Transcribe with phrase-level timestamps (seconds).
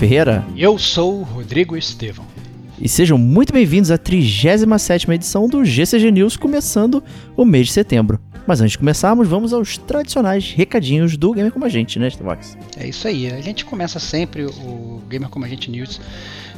[0.00, 0.42] Ferreira.
[0.56, 2.24] Eu sou o Rodrigo Estevão.
[2.80, 7.04] E sejam muito bem-vindos à 37 edição do GCG News, começando
[7.36, 8.18] o mês de setembro.
[8.46, 12.56] Mas antes de começarmos, vamos aos tradicionais recadinhos do Gamer Como a Gente, né, Stevox?
[12.78, 13.30] É isso aí.
[13.30, 16.00] A gente começa sempre o Gamer Como a Gente News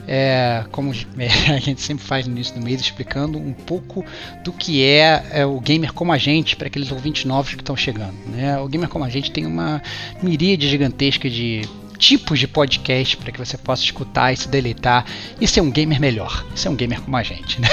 [0.07, 0.91] é, como
[1.51, 4.05] a gente sempre faz no início do mês, explicando um pouco
[4.45, 7.77] do que é, é o gamer como a gente para aqueles ouvintes novos que estão
[7.77, 8.15] chegando.
[8.27, 8.59] Né?
[8.59, 9.83] O gamer como a gente tem uma
[10.23, 11.63] miríade gigantesca de
[12.03, 15.07] tipos de podcast para que você possa escutar e se deleitar
[15.41, 16.45] e ser um gamer melhor.
[16.53, 17.69] Ser um gamer como a gente, né?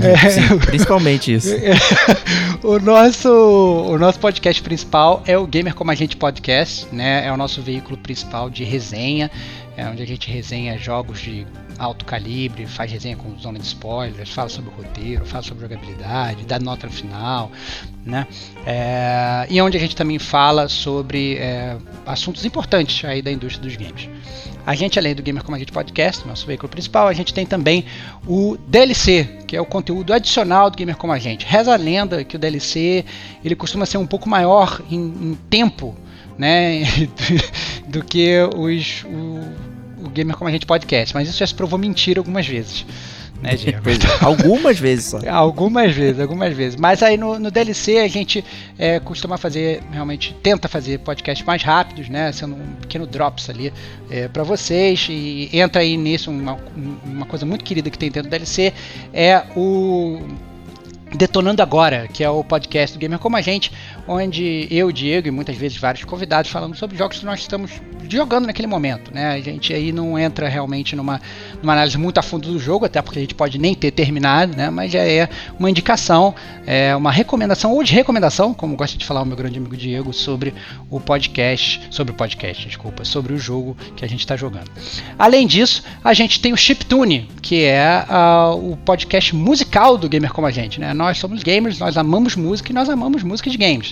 [0.00, 1.50] É, Sim, principalmente isso.
[2.64, 7.26] o, nosso, o nosso podcast principal é o Gamer Como a Gente Podcast, né?
[7.26, 9.30] É o nosso veículo principal de resenha,
[9.76, 11.46] é onde a gente resenha jogos de
[11.82, 16.44] alto calibre, faz resenha com zona de spoilers, fala sobre o roteiro, fala sobre jogabilidade,
[16.44, 17.50] dá nota no final,
[18.06, 18.26] né?
[18.64, 21.76] É, e onde a gente também fala sobre é,
[22.06, 24.08] assuntos importantes aí da indústria dos games.
[24.64, 27.44] A gente, além do Gamer Como a Gente Podcast, nosso veículo principal, a gente tem
[27.44, 27.84] também
[28.28, 31.44] o DLC, que é o conteúdo adicional do Gamer Como a Gente.
[31.44, 33.04] Reza a lenda que o DLC
[33.44, 35.96] ele costuma ser um pouco maior em, em tempo
[36.38, 36.82] né,
[37.88, 39.71] do que os, o,
[40.04, 42.84] o Gamer Como a Gente Podcast, mas isso já se provou mentira algumas vezes
[43.42, 43.90] né, Diego?
[43.90, 45.18] É, algumas vezes só.
[45.28, 46.76] algumas vezes, algumas vezes.
[46.76, 48.44] Mas aí no, no DLC a gente
[48.78, 52.30] é, costuma fazer, realmente tenta fazer podcasts mais rápidos, né?
[52.32, 53.72] Sendo um pequeno drops ali
[54.08, 55.08] é, para vocês.
[55.10, 56.56] E entra aí nisso uma,
[57.04, 58.72] uma coisa muito querida que tem dentro do DLC,
[59.12, 60.20] é o
[61.14, 63.72] Detonando Agora, que é o podcast do Gamer Como a Gente,
[64.06, 67.70] onde eu, Diego e muitas vezes vários convidados falamos sobre jogos que nós estamos
[68.08, 69.12] jogando naquele momento.
[69.14, 69.28] Né?
[69.28, 71.20] A gente aí não entra realmente numa,
[71.62, 74.56] numa análise muito a fundo do jogo, até porque a gente pode nem ter terminado,
[74.56, 74.70] né?
[74.70, 76.34] mas já é uma indicação,
[76.66, 80.12] é uma recomendação ou de recomendação, como gosta de falar o meu grande amigo Diego,
[80.12, 80.52] sobre
[80.90, 84.70] o podcast, sobre o podcast, desculpa, sobre o jogo que a gente está jogando.
[85.18, 90.32] Além disso, a gente tem o Chiptune, que é uh, o podcast musical do Gamer
[90.32, 90.80] Como a Gente.
[90.80, 90.92] Né?
[90.92, 93.91] Nós somos gamers, nós amamos música e nós amamos música de games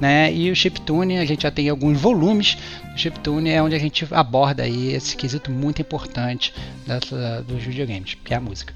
[0.00, 0.32] né?
[0.32, 2.56] E o chiptune a gente já tem alguns volumes.
[2.94, 6.52] O chiptune é onde a gente aborda aí esse quesito muito importante
[6.86, 8.74] dessa, dos videogames, que é a música.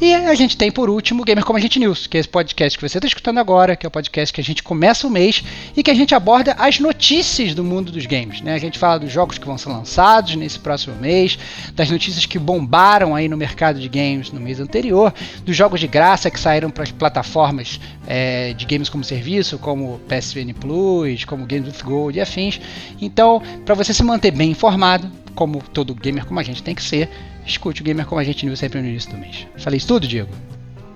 [0.00, 2.28] E a gente tem por último o Gamer Como a Gente News, que é esse
[2.28, 5.10] podcast que você está escutando agora, que é o podcast que a gente começa o
[5.10, 5.42] mês
[5.76, 8.54] e que a gente aborda as notícias do mundo dos games, né?
[8.54, 11.38] A gente fala dos jogos que vão ser lançados nesse próximo mês,
[11.74, 15.12] das notícias que bombaram aí no mercado de games no mês anterior,
[15.44, 20.00] dos jogos de graça que saíram para as plataformas é, de games como serviço, como
[20.18, 22.60] PSN Plus, como Games with Gold e afins.
[23.00, 26.82] Então, para você se manter bem informado, como todo gamer como a gente tem que
[26.82, 27.08] ser,
[27.46, 29.46] escute o Gamer como a gente News sempre no início do mês.
[29.58, 30.30] Falei isso tudo, Diego?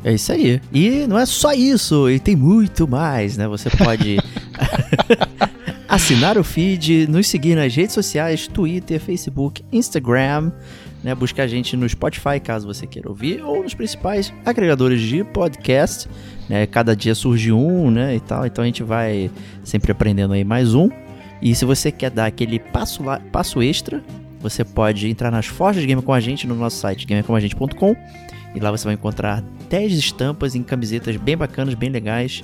[0.03, 0.61] É isso aí.
[0.73, 3.47] E não é só isso, e tem muito mais, né?
[3.47, 4.19] Você pode
[5.87, 10.51] assinar o feed, nos seguir nas redes sociais, Twitter, Facebook, Instagram,
[11.03, 11.15] né?
[11.15, 16.09] Buscar a gente no Spotify, caso você queira ouvir, ou nos principais agregadores de podcast
[16.51, 16.67] né?
[16.67, 18.45] Cada dia surge um, né, e tal.
[18.45, 19.31] Então a gente vai
[19.63, 20.91] sempre aprendendo aí mais um.
[21.41, 24.03] E se você quer dar aquele passo, passo extra,
[24.41, 27.95] você pode entrar nas forjas de Gamer com a gente no nosso site gamercomagente.com
[28.53, 32.43] e lá você vai encontrar 10 estampas em camisetas bem bacanas, bem legais.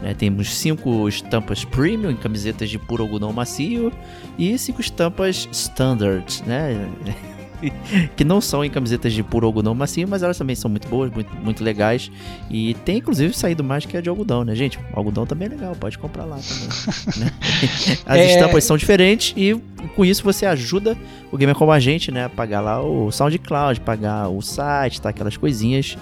[0.00, 0.14] Né?
[0.14, 3.92] Temos 5 estampas premium em camisetas de puro algodão macio
[4.38, 6.88] e 5 estampas standard, né?
[8.16, 11.10] que não são em camisetas de puro algodão macio, mas elas também são muito boas,
[11.10, 12.10] muito, muito legais.
[12.50, 14.78] E tem inclusive saído mais que a de algodão, né, gente?
[14.78, 17.24] O algodão também é legal, pode comprar lá também.
[17.24, 17.32] né?
[18.06, 18.34] As é...
[18.34, 19.54] estampas são diferentes e
[19.94, 20.96] com isso você ajuda
[21.30, 22.24] o gamer como a gente, né?
[22.24, 25.10] A pagar lá o SoundCloud, pagar o site, tá?
[25.10, 25.96] Aquelas coisinhas.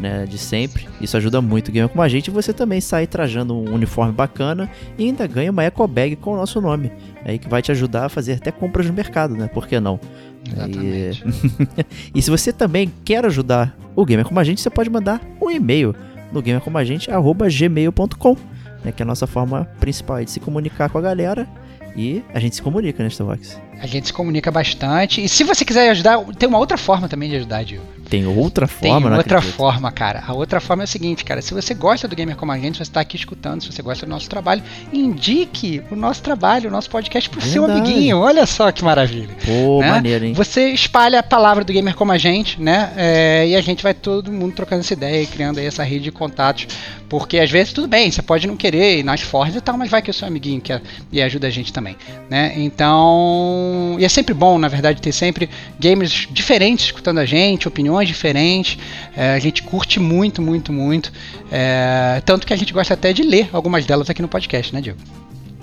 [0.00, 0.86] Né, de sempre.
[1.00, 2.28] Isso ajuda muito o gamer como a gente.
[2.28, 6.34] E você também sai trajando um uniforme bacana e ainda ganha uma eco bag com
[6.34, 6.92] o nosso nome.
[7.24, 9.48] Aí que vai te ajudar a fazer até compras no mercado, né?
[9.48, 9.98] Por que não?
[10.52, 11.24] Exatamente.
[12.12, 12.14] E...
[12.18, 15.50] e se você também quer ajudar o Gamer Como a Gente, você pode mandar um
[15.50, 15.94] e-mail
[16.32, 18.36] no gamercomagente.gmail.com,
[18.84, 21.48] né, que é a nossa forma principal de se comunicar com a galera.
[21.96, 23.67] E a gente se comunica, né, Starbucks?
[23.80, 25.24] A gente se comunica bastante.
[25.24, 27.98] E se você quiser ajudar, tem uma outra forma também de ajudar, Diogo.
[28.08, 30.24] Tem outra forma, Tem outra forma, cara.
[30.26, 31.42] A outra forma é o seguinte, cara.
[31.42, 34.06] Se você gosta do Gamer Como a Gente, você está aqui escutando, se você gosta
[34.06, 37.52] do nosso trabalho, indique o nosso trabalho, o nosso podcast pro Verdade.
[37.52, 38.18] seu amiguinho.
[38.18, 39.36] Olha só que maravilha.
[39.44, 39.90] Pô, né?
[39.90, 40.32] maneiro, hein?
[40.32, 42.92] Você espalha a palavra do Gamer Como a Gente, né?
[42.96, 46.04] É, e a gente vai todo mundo trocando essa ideia e criando aí essa rede
[46.04, 46.66] de contatos.
[47.10, 49.90] Porque às vezes tudo bem, você pode não querer ir nas forjas e tal, mas
[49.90, 50.82] vai que o seu amiguinho quer
[51.12, 51.96] e ajuda a gente também,
[52.28, 52.52] né?
[52.56, 53.67] Então,
[53.98, 55.48] e é sempre bom na verdade, ter sempre
[55.78, 58.78] gamers diferentes escutando a gente, opiniões diferentes.
[59.16, 61.12] É, a gente curte muito, muito, muito.
[61.50, 64.80] É, tanto que a gente gosta até de ler algumas delas aqui no podcast, né,
[64.80, 64.98] Diego?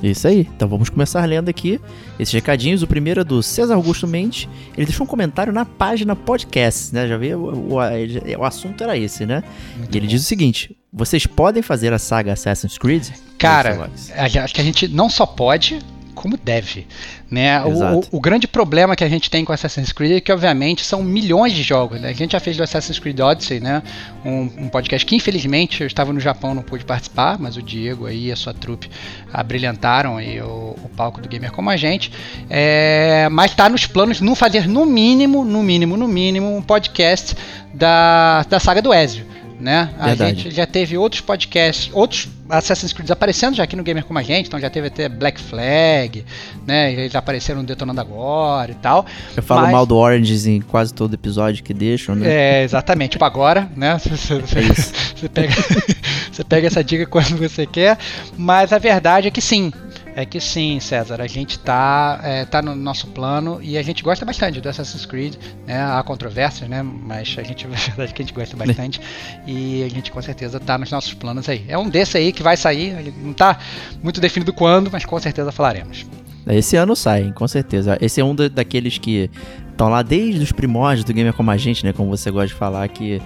[0.03, 0.47] Isso aí.
[0.55, 1.79] Então vamos começar lendo aqui
[2.19, 2.83] esses recadinhos.
[2.83, 4.47] O primeiro é do César Augusto Mendes.
[4.75, 7.07] Ele deixou um comentário na página podcast, né?
[7.07, 7.39] Já viu?
[7.39, 9.43] O, o, o assunto era esse, né?
[9.77, 10.11] Muito e ele bom.
[10.11, 13.09] diz o seguinte: vocês podem fazer a saga Assassin's Creed?
[13.37, 15.79] Cara, acho que a gente não só pode,
[16.13, 16.87] como deve.
[17.29, 17.59] Né?
[17.63, 21.03] O, o, grande problema que a gente tem com Assassin's Creed é que, obviamente, são
[21.03, 21.99] milhões de jogos.
[21.99, 22.09] Né?
[22.09, 23.81] A gente já fez do Assassin's Creed Odyssey, né?
[24.23, 28.05] um, um, podcast que, infelizmente, eu estava no Japão não pude participar, mas o Diego
[28.05, 28.91] aí e a sua trupe
[29.33, 32.11] abrilhantaram aí o, o palco do Gamer como a gente.
[32.47, 37.35] É, mas está nos planos não fazer, no mínimo, no mínimo, no mínimo, um podcast
[37.73, 39.93] da, da saga do Ezio né?
[39.97, 40.41] A Verdade.
[40.41, 44.23] gente já teve outros podcasts, outros Assassin's Creed aparecendo já aqui no Gamer Como a
[44.23, 46.25] Gente, então já teve até Black Flag,
[46.65, 46.93] né?
[46.93, 49.05] Eles apareceram Detonando Agora e tal.
[49.35, 49.71] Eu falo mas...
[49.71, 52.27] mal do Oranges em quase todo episódio que deixam, né?
[52.27, 53.11] É, exatamente.
[53.11, 53.97] Tipo agora, né?
[54.05, 55.53] Você, você, é você, pega,
[56.31, 57.97] você pega essa dica quando você quer,
[58.37, 59.71] mas a verdade é que sim,
[60.15, 64.01] é que sim, César, a gente tá, é, tá no nosso plano e a gente
[64.01, 65.35] gosta bastante do Assassin's Creed,
[65.67, 65.83] né?
[65.83, 66.81] Há controvérsias, né?
[66.81, 69.01] Mas a gente, a verdade é que a gente gosta bastante
[69.45, 71.65] e a gente com certeza tá nos nossos planos aí.
[71.67, 73.59] É um desse aí que vai sair, não tá
[74.01, 76.05] muito definido quando, mas com certeza falaremos.
[76.47, 77.97] Esse ano sai, com certeza.
[77.99, 79.29] Esse é um daqueles que
[79.69, 81.91] estão lá desde os primórdios do Gamer Como a Gente, né?
[81.91, 83.21] Como você gosta de falar, que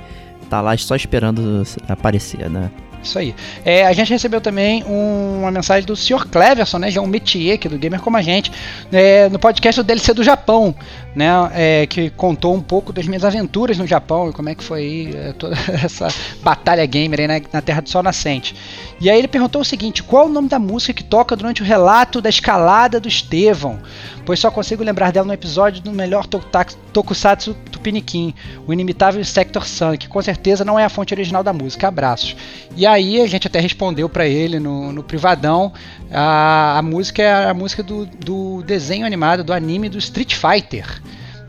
[0.50, 2.72] tá lá só esperando aparecer, né?
[3.02, 3.34] Isso aí.
[3.64, 6.28] É, a gente recebeu também um, uma mensagem do Sr.
[6.30, 6.92] Cleverson, né?
[6.92, 8.52] Já um métier aqui do Gamer como a gente,
[8.92, 10.76] é, no podcast do DLC do Japão,
[11.16, 11.28] né?
[11.54, 15.14] É, que contou um pouco das minhas aventuras no Japão e como é que foi
[15.16, 16.10] é, toda essa
[16.44, 18.56] batalha gamer aí na, na Terra do Sol Nascente.
[19.00, 21.66] E aí ele perguntou o seguinte: qual o nome da música que toca durante o
[21.66, 23.80] relato da escalada do Estevão?
[24.26, 28.34] Pois só consigo lembrar dela no episódio do melhor Tokusatsu Tupiniquim,
[28.68, 31.88] o inimitável Sector Sun, que com certeza não é a fonte original da música.
[31.88, 32.36] Abraços.
[32.76, 35.72] E aí a gente até respondeu para ele no, no privadão.
[36.12, 41.02] A, a, música é a música do, do desenho animado, do anime do Street Fighter.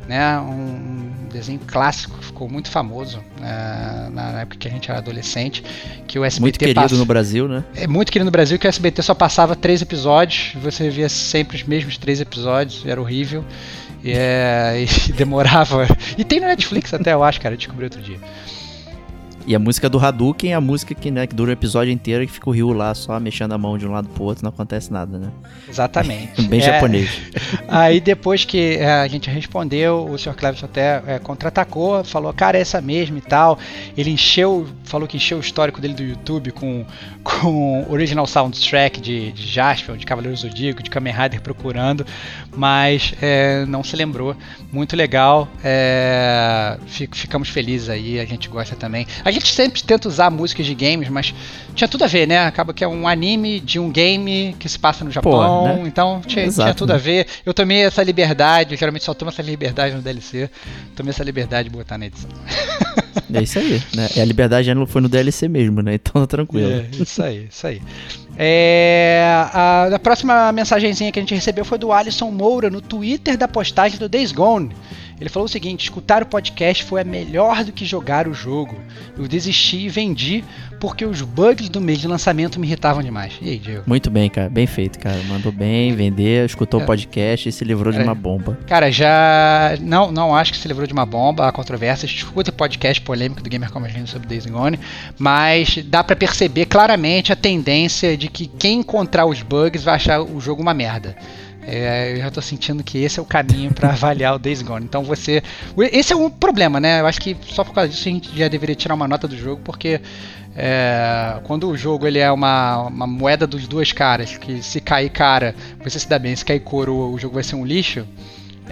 [0.09, 4.99] Né, um desenho clássico que ficou muito famoso uh, na época que a gente era
[4.99, 5.62] adolescente,
[6.06, 6.97] que o SBT muito querido passa...
[6.97, 7.64] no Brasil, né?
[7.76, 11.56] É muito querido no Brasil que o SBT só passava três episódios, você via sempre
[11.56, 13.44] os mesmos três episódios, era horrível
[14.02, 15.87] e, é, e demorava.
[16.18, 18.18] E tem no Netflix até eu acho, cara, eu descobri outro dia.
[19.50, 22.23] E a música do Hadouken é a música que, né, que dura o episódio inteiro
[22.23, 24.45] e que fica o Ryu lá só mexendo a mão de um lado pro outro,
[24.45, 25.28] não acontece nada, né?
[25.69, 26.40] Exatamente.
[26.47, 27.11] Bem é, japonês.
[27.66, 30.37] Aí depois que é, a gente respondeu, o Sr.
[30.37, 33.59] Cleves até é, contra-atacou, falou, cara, é essa mesmo e tal.
[33.97, 36.87] Ele encheu, falou que encheu o histórico dele do YouTube com,
[37.25, 42.07] com original soundtrack de, de Jasper, de Cavaleiro Zodíaco, de Kamen Rider procurando,
[42.54, 44.37] mas é, não se lembrou.
[44.71, 45.49] Muito legal.
[45.64, 49.09] É, ficamos felizes aí, a gente gosta também.
[49.25, 51.35] A gente sempre tenta usar músicas de games, mas
[51.75, 52.38] tinha tudo a ver, né?
[52.47, 55.82] Acaba que é um anime de um game que se passa no Japão, Pô, né?
[55.87, 56.94] então tinha, Exato, tinha tudo né?
[56.97, 57.26] a ver.
[57.44, 60.50] Eu tomei essa liberdade, eu geralmente só tomo essa liberdade no DLC,
[60.94, 62.30] tomei essa liberdade de botar na edição.
[63.32, 64.09] É isso aí, né?
[64.16, 65.94] E a liberdade já não foi no DLC mesmo, né?
[65.94, 66.70] Então tá tranquilo.
[66.70, 67.80] É, isso aí, isso aí.
[68.37, 73.37] É, a, a próxima mensagenzinha que a gente recebeu foi do Alisson Moura no Twitter
[73.37, 74.70] da postagem do Days Gone.
[75.21, 78.81] Ele falou o seguinte: escutar o podcast foi melhor do que jogar o jogo.
[79.19, 80.43] Eu desisti e vendi
[80.81, 83.35] porque os bugs do mês de lançamento me irritavam demais.
[83.43, 83.83] E aí, Diego?
[83.87, 84.49] Muito bem, cara.
[84.49, 85.19] Bem feito, cara.
[85.29, 86.87] Mandou bem, vendeu, escutou o é.
[86.87, 88.03] podcast e se livrou de é.
[88.03, 88.59] uma bomba.
[88.67, 89.77] Cara, já.
[89.81, 91.47] Não, não acho que se livrou de uma bomba.
[91.47, 92.11] Há controvérsias.
[92.11, 94.81] Escuta o podcast polêmico do Gamer Como a gente sobre Days Gone.
[95.19, 100.23] Mas dá para perceber claramente a tendência de que quem encontrar os bugs vai achar
[100.23, 101.15] o jogo uma merda.
[101.71, 104.85] É, eu já estou sentindo que esse é o caminho para avaliar o Days Gone.
[104.85, 105.43] Então você.
[105.93, 107.00] Esse é um problema, né?
[107.00, 109.37] Eu acho que só por causa disso a gente já deveria tirar uma nota do
[109.37, 110.00] jogo, porque
[110.57, 115.11] é, quando o jogo ele é uma, uma moeda dos duas caras, que se cair
[115.11, 118.07] cara, você se dá bem, se cair couro, o jogo vai ser um lixo.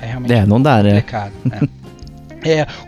[0.01, 0.91] É realmente é, não dá, né?
[0.91, 1.33] complicado.
[1.45, 1.61] Né?
[1.63, 1.69] É,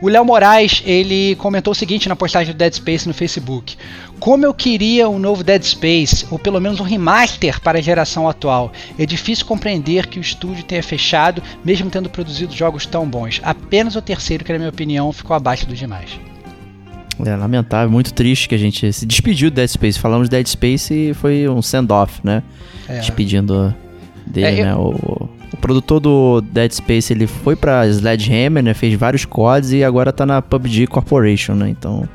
[0.01, 3.77] o Léo Moraes ele comentou o seguinte na postagem do Dead Space no Facebook:
[4.19, 8.29] Como eu queria um novo Dead Space, ou pelo menos um remaster para a geração
[8.29, 8.73] atual.
[8.99, 13.41] É difícil compreender que o estúdio tenha fechado, mesmo tendo produzido jogos tão bons.
[13.43, 16.19] Apenas o terceiro, que na minha opinião, ficou abaixo dos demais.
[17.25, 19.99] É lamentável, muito triste que a gente se despediu do Dead Space.
[19.99, 22.43] Falamos Dead Space e foi um send-off, né?
[22.89, 22.99] É.
[22.99, 23.75] Despedindo
[24.27, 24.75] dele, é, né?
[24.75, 28.75] O, o produtor do Dead Space, ele foi pra Sledgehammer, né?
[28.75, 31.69] Fez vários CODs e agora tá na PUBG Corporation, né?
[31.69, 32.09] Então...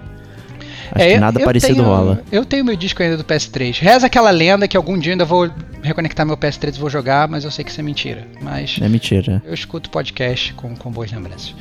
[0.92, 2.24] Acho é, que nada parecido tenho, rola.
[2.32, 3.80] Eu tenho meu disco ainda do PS3.
[3.80, 5.50] Reza aquela lenda que algum dia ainda vou
[5.82, 8.27] reconectar meu PS3 e vou jogar, mas eu sei que isso é mentira.
[8.42, 9.42] Mas é mentira.
[9.46, 11.54] Eu escuto podcast com, com boas lembranças.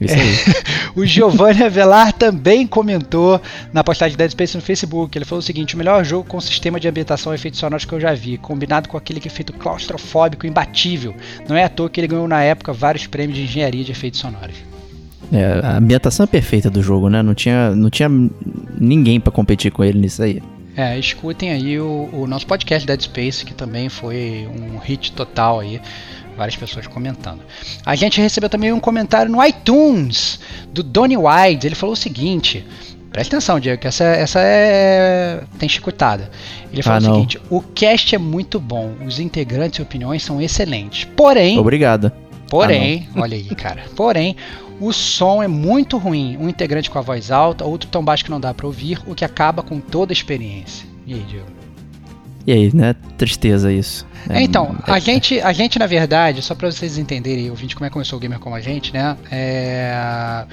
[0.00, 0.54] Isso aí.
[0.94, 3.40] o Giovanni Avelar também comentou
[3.72, 5.16] na postagem de Dead Space no Facebook.
[5.16, 7.92] Ele falou o seguinte: o melhor jogo com sistema de ambientação e efeitos sonoros que
[7.92, 11.14] eu já vi, combinado com aquele que é feito claustrofóbico imbatível.
[11.48, 14.20] Não é à toa que ele ganhou na época vários prêmios de engenharia de efeitos
[14.20, 14.56] sonoros.
[15.32, 17.22] É, a ambientação é perfeita do jogo, né?
[17.22, 18.08] Não tinha, não tinha
[18.78, 20.42] ninguém para competir com ele nisso aí.
[20.76, 25.60] É, escutem aí o, o, nosso podcast Dead Space, que também foi um hit total
[25.60, 25.80] aí.
[26.36, 27.40] Várias pessoas comentando.
[27.84, 30.38] A gente recebeu também um comentário no iTunes
[30.72, 31.66] do Donny Wide.
[31.66, 32.64] Ele falou o seguinte:
[33.10, 35.40] Presta atenção, Diego, que essa, essa é.
[35.58, 36.30] tem chicotada.
[36.72, 40.40] Ele falou ah, o seguinte: o cast é muito bom, os integrantes e opiniões são
[40.40, 41.04] excelentes.
[41.16, 41.58] Porém.
[41.58, 42.12] Obrigado.
[42.48, 43.82] Porém, ah, olha aí, cara.
[43.96, 44.36] Porém,
[44.80, 46.36] o som é muito ruim.
[46.36, 49.14] Um integrante com a voz alta, outro tão baixo que não dá para ouvir, o
[49.14, 50.86] que acaba com toda a experiência.
[51.06, 51.46] E aí, Diego?
[52.46, 52.94] E aí, né?
[53.16, 54.06] Tristeza isso.
[54.28, 57.88] É, então, a gente, a gente, na verdade, só para vocês entenderem, ouvinte, como é
[57.88, 59.16] que começou o Gamer como a gente, né?
[59.30, 60.44] É,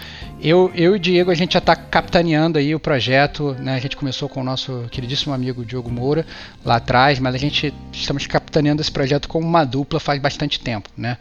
[0.42, 3.76] eu, eu e o Diego, a gente já está capitaneando aí o projeto, né?
[3.76, 6.26] A gente começou com o nosso queridíssimo amigo Diogo Moura
[6.64, 10.90] lá atrás, mas a gente estamos capitaneando esse projeto como uma dupla faz bastante tempo,
[10.96, 11.18] né?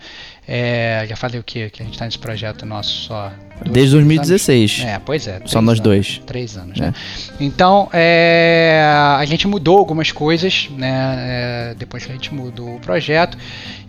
[0.46, 3.32] É, já falei o que que a gente está nesse projeto nosso só
[3.62, 4.80] Desde 2016.
[4.80, 4.92] Anos.
[4.92, 5.40] É, pois é.
[5.46, 6.20] Só nós anos, dois.
[6.26, 6.86] Três anos, é.
[6.86, 6.94] né?
[7.40, 8.84] Então, é,
[9.16, 11.70] a gente mudou algumas coisas, né?
[11.70, 13.38] É, depois que a gente mudou o projeto.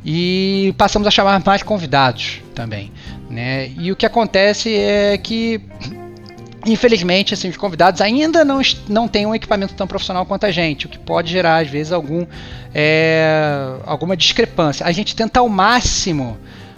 [0.06, 2.92] E passamos a chamar mais convidados também,
[3.30, 3.70] né?
[3.78, 5.62] E o que acontece é que
[6.68, 8.60] infelizmente, assim, os convidados ainda não,
[8.90, 11.94] não têm um equipamento tão profissional quanto a gente, o que pode gerar, às vezes,
[11.94, 12.26] algum,
[12.74, 14.84] é, alguma discrepância.
[14.84, 16.36] A gente tenta ao máximo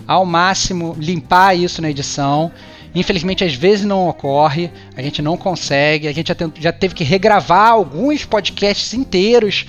[0.08, 2.52] ao máximo limpar isso na edição.
[2.96, 7.04] Infelizmente, às vezes não ocorre, a gente não consegue, a gente já, já teve que
[7.04, 9.66] regravar alguns podcasts inteiros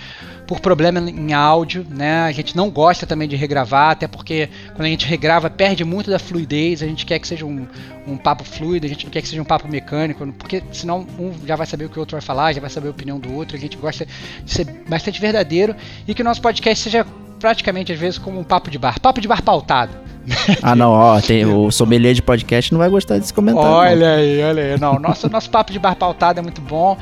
[0.48, 2.22] por problema em áudio, né?
[2.22, 6.10] A gente não gosta também de regravar, até porque quando a gente regrava perde muito
[6.10, 7.66] da fluidez, a gente quer que seja um,
[8.06, 11.34] um papo fluido, a gente não quer que seja um papo mecânico, porque senão um
[11.46, 13.30] já vai saber o que o outro vai falar, já vai saber a opinião do
[13.34, 14.06] outro, a gente gosta
[14.42, 15.76] de ser bastante verdadeiro
[16.06, 17.06] e que o nosso podcast seja
[17.38, 19.92] praticamente às vezes como um papo de bar, papo de bar pautado.
[20.62, 23.68] ah, não, ó, tem, o sommelier de podcast não vai gostar desse comentário.
[23.68, 24.22] Olha não.
[24.22, 24.80] aí, olha aí.
[24.80, 26.96] Não, nosso, nosso papo de bar pautado é muito bom.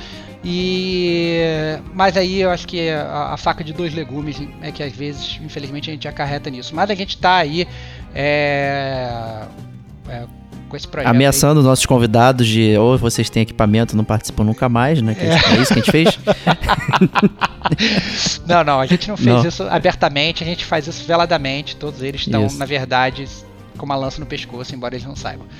[0.48, 1.40] E
[1.92, 5.40] mas aí eu acho que a, a, faca de dois legumes é que às vezes,
[5.42, 6.72] infelizmente, a gente acarreta nisso.
[6.72, 7.66] Mas a gente tá aí
[8.14, 9.42] é,
[10.08, 10.22] é,
[10.68, 11.10] com esse projeto.
[11.10, 11.66] Ameaçando aí.
[11.66, 15.16] nossos convidados de ou vocês têm equipamento, não participam nunca mais, né?
[15.16, 15.30] Que é.
[15.30, 16.16] é isso que a gente fez.
[18.46, 19.48] não, não, a gente não fez não.
[19.48, 21.74] isso abertamente, a gente faz isso veladamente.
[21.74, 23.26] Todos eles estão, na verdade,
[23.76, 25.46] com uma lança no pescoço, embora eles não saibam.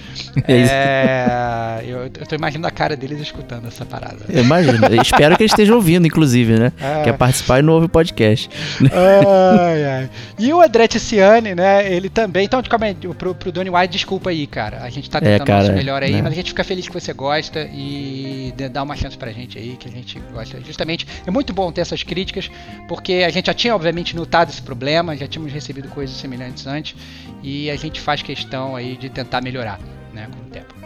[0.49, 4.18] É, eu, eu tô imaginando a cara deles escutando essa parada.
[4.28, 4.87] Eu imagino.
[4.87, 6.73] Eu espero que eles estejam ouvindo, inclusive, né?
[6.80, 7.02] É.
[7.02, 8.49] Quer participar e não ouve o podcast.
[8.80, 10.11] Ai, ai.
[10.38, 11.92] E o André Tiziani, né?
[11.92, 12.44] Ele também.
[12.44, 14.82] Então, calma aí, pro, pro Donny White, desculpa aí, cara.
[14.82, 16.23] A gente tá tentando é, cara, o nosso melhor aí, né?
[16.23, 19.76] mas a gente fica feliz que você gosta e dá uma chance pra gente aí,
[19.76, 20.61] que a gente gosta.
[20.61, 22.50] Justamente, é muito bom ter essas críticas,
[22.88, 26.96] porque a gente já tinha, obviamente, notado esse problema, já tínhamos recebido coisas semelhantes antes,
[27.42, 29.80] e a gente faz questão aí de tentar melhorar,
[30.14, 30.76] né, com o tempo.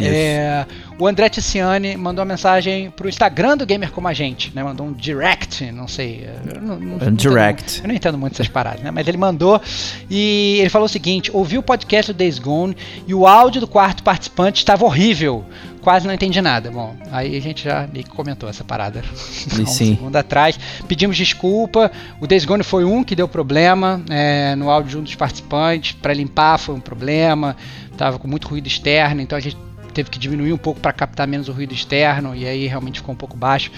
[0.00, 0.66] É,
[0.98, 4.62] o André Tiziani mandou uma mensagem pro Instagram do Gamer Como a Gente, né?
[4.62, 6.28] Mandou um direct, não sei.
[6.46, 7.80] Eu não, não, Um direct.
[7.80, 8.90] eu não entendo muito essas paradas, né?
[8.90, 9.60] Mas ele mandou
[10.10, 13.66] e ele falou o seguinte: ouvi o podcast do Days Gone e o áudio do
[13.66, 15.44] quarto participante estava horrível.
[15.80, 16.70] Quase não entendi nada.
[16.70, 19.96] Bom, aí a gente já meio que comentou essa parada há um sim.
[19.96, 20.58] segundo atrás.
[20.86, 21.90] Pedimos desculpa.
[22.20, 25.92] O Days Gone foi um que deu problema é, no áudio de um dos participantes.
[25.92, 27.56] Para limpar foi um problema.
[27.96, 29.56] Tava com muito ruído externo, então a gente
[29.92, 33.14] teve que diminuir um pouco para captar menos o ruído externo e aí realmente ficou
[33.14, 33.72] um pouco baixo.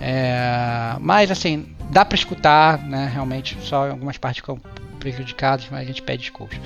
[0.00, 3.10] É, mas assim, dá para escutar, né?
[3.12, 4.60] Realmente, só em algumas partes ficam
[4.98, 6.58] prejudicadas, mas a gente pede desculpas.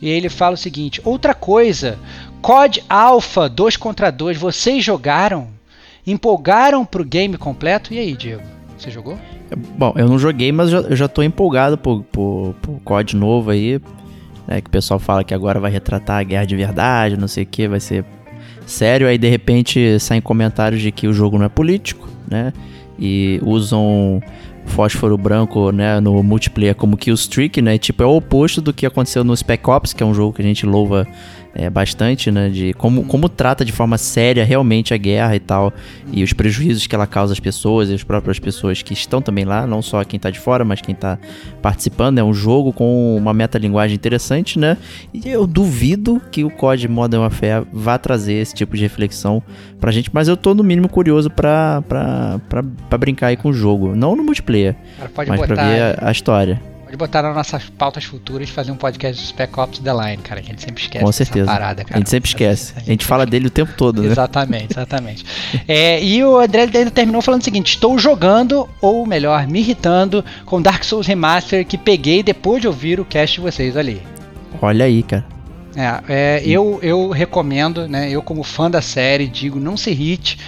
[0.00, 1.98] E ele fala o seguinte: outra coisa,
[2.40, 5.48] COD Alpha 2 contra 2, vocês jogaram?
[6.06, 7.92] Empolgaram pro game completo?
[7.92, 8.42] E aí, Diego?
[8.78, 9.18] Você jogou?
[9.76, 13.80] Bom, eu não joguei, mas eu já, tô empolgado por, por, por COD novo aí.
[14.46, 17.42] Né, que o pessoal fala que agora vai retratar a guerra de verdade, não sei
[17.42, 18.04] o que, vai ser
[18.64, 19.08] sério.
[19.08, 22.52] Aí de repente saem comentários de que o jogo não é político, né?
[22.98, 24.22] E usam
[24.66, 27.78] fósforo branco, né, no multiplayer como killstreak, né?
[27.78, 30.42] Tipo, é o oposto do que aconteceu no Spec Ops, que é um jogo que
[30.42, 31.06] a gente louva
[31.58, 32.50] é, bastante, né?
[32.50, 35.72] De como, como trata de forma séria realmente a guerra e tal.
[36.12, 39.46] E os prejuízos que ela causa às pessoas e as próprias pessoas que estão também
[39.46, 41.18] lá, não só quem tá de fora, mas quem tá
[41.62, 42.18] participando.
[42.18, 44.76] É um jogo com uma metalinguagem interessante, né?
[45.14, 49.42] E eu duvido que o COD Modern Warfare vá trazer esse tipo de reflexão
[49.80, 53.48] pra gente, mas eu tô no mínimo curioso pra, pra, pra, pra brincar aí com
[53.48, 53.96] o jogo.
[53.96, 54.76] Não no multiplayer,
[55.16, 56.75] mas botar, pra ver a, a história.
[56.86, 60.40] Pode botar nas nossas pautas futuras fazer um podcast do Spec Ops The Line, cara.
[60.40, 61.46] Que a gente sempre esquece Com certeza.
[61.46, 61.96] parada, cara.
[61.96, 62.74] a gente sempre esquece.
[62.76, 64.08] A gente fala dele o tempo todo, né?
[64.08, 65.26] Exatamente, exatamente.
[65.68, 70.24] É, e o André ainda terminou falando o seguinte: estou jogando, ou melhor, me irritando
[70.44, 74.00] com Dark Souls Remaster que peguei depois de ouvir o cast de vocês ali.
[74.62, 75.24] Olha aí, cara.
[75.74, 78.08] É, é, eu, eu recomendo, né?
[78.08, 80.38] Eu como fã da série digo, não se irrite,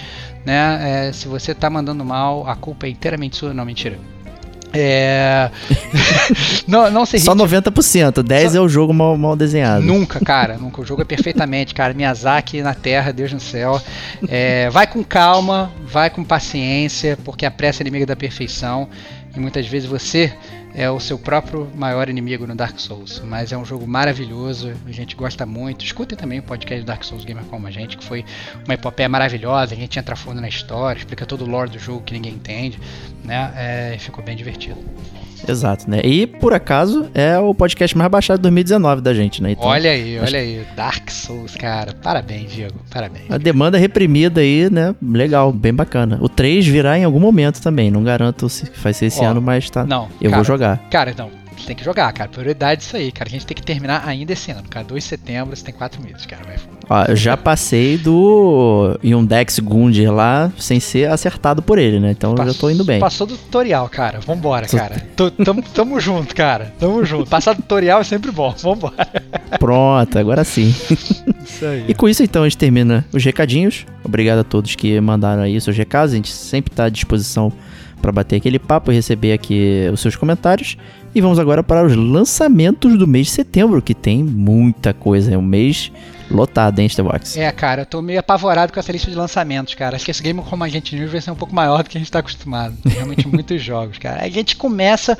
[0.46, 1.08] né?
[1.08, 3.98] é, se você tá mandando mal, a culpa é inteiramente sua, não mentira.
[4.72, 5.50] É,
[6.66, 7.26] não, não se irrite.
[7.26, 8.22] Só 90%.
[8.22, 9.84] 10 é o jogo mal, mal desenhado.
[9.84, 10.80] Nunca, cara, nunca.
[10.80, 11.94] O jogo é perfeitamente, cara.
[11.94, 13.80] Miyazaki na terra, Deus no céu.
[14.28, 18.88] É, vai com calma, vai com paciência, porque a pressa é inimiga da perfeição.
[19.34, 20.32] E muitas vezes você
[20.78, 23.20] é o seu próprio maior inimigo no Dark Souls.
[23.24, 25.84] Mas é um jogo maravilhoso, a gente gosta muito.
[25.84, 28.24] Escutem também o podcast do Dark Souls Gamer como a gente, que foi
[28.64, 29.74] uma epopeia maravilhosa.
[29.74, 32.78] A gente entra fundo na história, explica todo o lore do jogo que ninguém entende,
[33.24, 33.52] né?
[33.56, 34.78] É, ficou bem divertido.
[35.46, 36.00] Exato, né?
[36.04, 39.52] E por acaso é o podcast mais baixado de 2019 da gente, né?
[39.52, 40.62] Então, Olha aí, olha aí.
[40.76, 41.92] Dark Souls, cara.
[42.02, 42.74] Parabéns, Diego.
[42.90, 43.30] Parabéns.
[43.30, 44.94] A demanda reprimida aí, né?
[45.02, 46.18] Legal, bem bacana.
[46.20, 47.90] O 3 virá em algum momento também.
[47.90, 49.84] Não garanto se vai ser esse Ó, ano, mas tá.
[49.84, 50.78] Não, Eu cara, vou jogar.
[50.90, 51.30] Cara, não.
[51.66, 52.28] Tem que jogar, cara.
[52.30, 53.28] Prioridade isso aí, cara.
[53.28, 54.84] A gente tem que terminar ainda esse ano, cara.
[54.86, 56.42] 2 de setembro, você tem 4 meses, cara.
[56.44, 56.56] Vai.
[56.90, 62.10] Ó, eu já passei do Yundex Gundir lá sem ser acertado por ele, né?
[62.12, 62.98] Então eu já tô indo bem.
[63.00, 64.20] Passou do tutorial, cara.
[64.20, 64.96] Vambora, cara.
[65.14, 66.72] Tô- tamo, tamo junto, cara.
[66.78, 67.28] Tamo junto.
[67.28, 68.54] Passar do tutorial é sempre bom.
[68.62, 68.94] Vambora.
[69.58, 70.68] Pronto, agora sim.
[71.44, 71.84] Isso aí.
[71.88, 73.84] E com isso, então, a gente termina os recadinhos.
[74.04, 76.12] Obrigado a todos que mandaram aí seus recados.
[76.12, 77.52] A gente sempre está à disposição
[78.00, 80.76] para bater aquele papo e receber aqui os seus comentários.
[81.14, 85.32] E vamos agora para os lançamentos do mês de setembro, que tem muita coisa.
[85.32, 85.90] É um mês
[86.30, 87.36] lotado, hein, Starbox?
[87.36, 89.96] É, cara, eu tô meio apavorado com essa lista de lançamentos, cara.
[89.96, 91.96] Acho que esse game como a gente News vai ser um pouco maior do que
[91.96, 92.76] a gente tá acostumado.
[92.82, 94.22] Tem realmente muitos jogos, cara.
[94.22, 95.16] A gente começa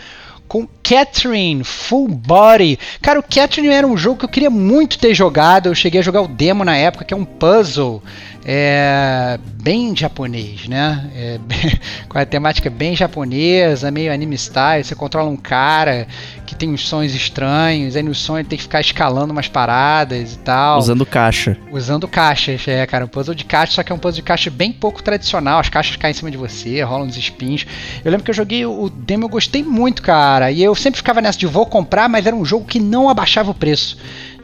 [0.47, 2.79] com Catherine Full Body.
[3.03, 5.67] Cara, o Catherine era um jogo que eu queria muito ter jogado.
[5.67, 8.03] Eu cheguei a jogar o demo na época, que é um puzzle
[8.51, 11.11] é, bem japonês, né?
[11.15, 14.83] É, bem- com a temática bem japonesa, meio anime style.
[14.83, 16.09] Você controla um cara
[16.47, 20.33] que tem uns sonhos estranhos, aí no sonho ele tem que ficar escalando umas paradas
[20.33, 20.79] e tal.
[20.79, 21.59] Usando caixa.
[21.71, 24.49] Usando caixas, é, cara, um puzzle de caixa, só que é um puzzle de caixa
[24.49, 25.61] bem pouco tradicional.
[25.61, 27.67] As caixas caem em cima de você, rolam uns espinhos.
[28.03, 30.51] Eu lembro que eu joguei o demo, eu gostei muito, cara.
[30.51, 33.51] E eu sempre ficava nessa de vou comprar, mas era um jogo que não abaixava
[33.51, 33.99] o preço.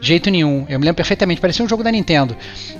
[0.05, 0.67] De jeito nenhum.
[0.69, 2.37] Eu me lembro perfeitamente, parecia um jogo da Nintendo.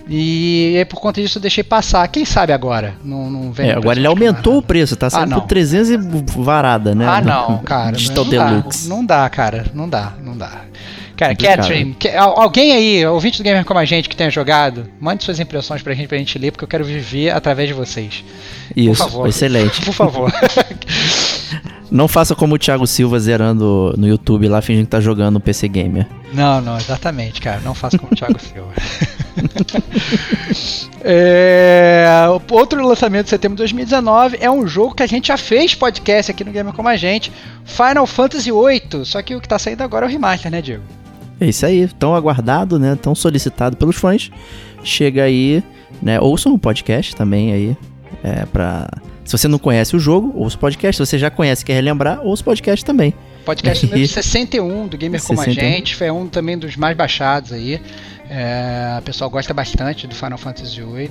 [0.07, 2.07] E aí, por conta disso eu deixei passar.
[2.07, 2.93] Quem sabe agora?
[3.03, 5.41] Não, não vem É, agora ele aumentou o preço, tá saindo não.
[5.41, 5.97] por 300 e
[6.38, 7.03] varada, né?
[7.07, 7.93] Ah, não, cara.
[7.97, 8.88] Digital não dá, Deluxe.
[8.88, 9.65] não dá, cara.
[9.73, 10.51] Não dá, não dá.
[11.17, 11.57] Cara, Complicado.
[11.61, 15.81] Catherine, alguém aí, ouvinte do Gamer como a gente que tenha jogado, mande suas impressões
[15.81, 18.23] pra gente, pra gente ler, porque eu quero viver através de vocês.
[18.75, 19.29] Isso, por favor.
[19.29, 19.85] excelente.
[19.85, 20.33] Por favor.
[21.91, 25.39] Não faça como o Thiago Silva zerando no YouTube lá, fingindo que tá jogando no
[25.39, 26.07] PC Gamer.
[26.33, 27.61] não, não, exatamente, cara.
[27.63, 28.73] Não faça como o Thiago Silva.
[31.07, 32.07] É,
[32.49, 36.31] outro lançamento de setembro de 2019 é um jogo que a gente já fez podcast
[36.31, 37.31] aqui no Gamer como a gente,
[37.63, 39.05] Final Fantasy VIII.
[39.05, 40.81] Só que o que tá saindo agora é o remaster, né, Diego?
[41.39, 42.97] É isso aí, tão aguardado, né?
[42.99, 44.31] Tão solicitado pelos fãs.
[44.83, 45.63] chega aí,
[46.01, 46.19] né?
[46.19, 47.77] Ouçam o podcast também aí,
[48.25, 48.89] é, pra...
[49.23, 50.97] Se você não conhece o jogo, ouça o podcast.
[50.97, 53.13] Se você já conhece e quer relembrar, ouça o podcast também.
[53.43, 57.79] Podcast número 61 do Gamer Como a Gente, foi um também dos mais baixados aí.
[58.27, 61.09] É, o pessoal gosta bastante do Final Fantasy VIII.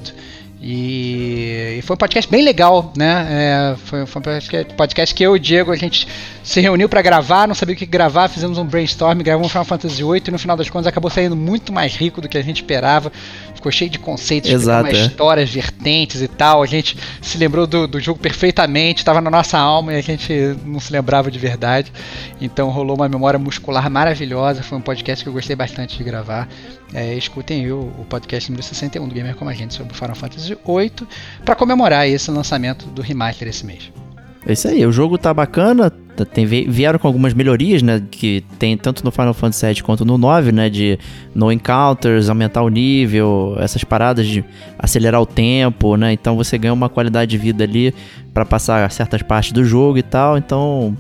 [0.67, 3.27] E, e, foi um podcast bem legal, né?
[3.29, 6.09] É, foi, foi, um podcast que eu e o Diego a gente
[6.43, 10.03] se reuniu para gravar, não sabia o que gravar, fizemos um brainstorm, gravamos Final Fantasy
[10.03, 12.63] VIII e no final das contas acabou saindo muito mais rico do que a gente
[12.63, 13.13] esperava.
[13.55, 15.05] Ficou cheio de conceitos, Exato, é.
[15.05, 16.63] histórias, vertentes e tal.
[16.63, 20.33] A gente se lembrou do, do jogo perfeitamente, estava na nossa alma e a gente
[20.65, 21.93] não se lembrava de verdade.
[22.41, 24.63] Então rolou uma memória muscular maravilhosa.
[24.63, 26.49] Foi um podcast que eu gostei bastante de gravar.
[26.93, 30.15] É, escutem o, o podcast número 61 do Gamer Como a Gente sobre o Final
[30.15, 31.09] Fantasy VIII
[31.45, 33.91] para comemorar esse lançamento do remaster esse mês.
[34.47, 38.45] É isso aí, o jogo tá bacana, tá, tem, vieram com algumas melhorias, né, que
[38.59, 40.99] tem tanto no Final Fantasy VII quanto no 9, né, de
[41.35, 44.45] no encounters, aumentar o nível, essas paradas de
[44.79, 47.95] acelerar o tempo, né, então você ganha uma qualidade de vida ali
[48.35, 50.95] para passar certas partes do jogo e tal, então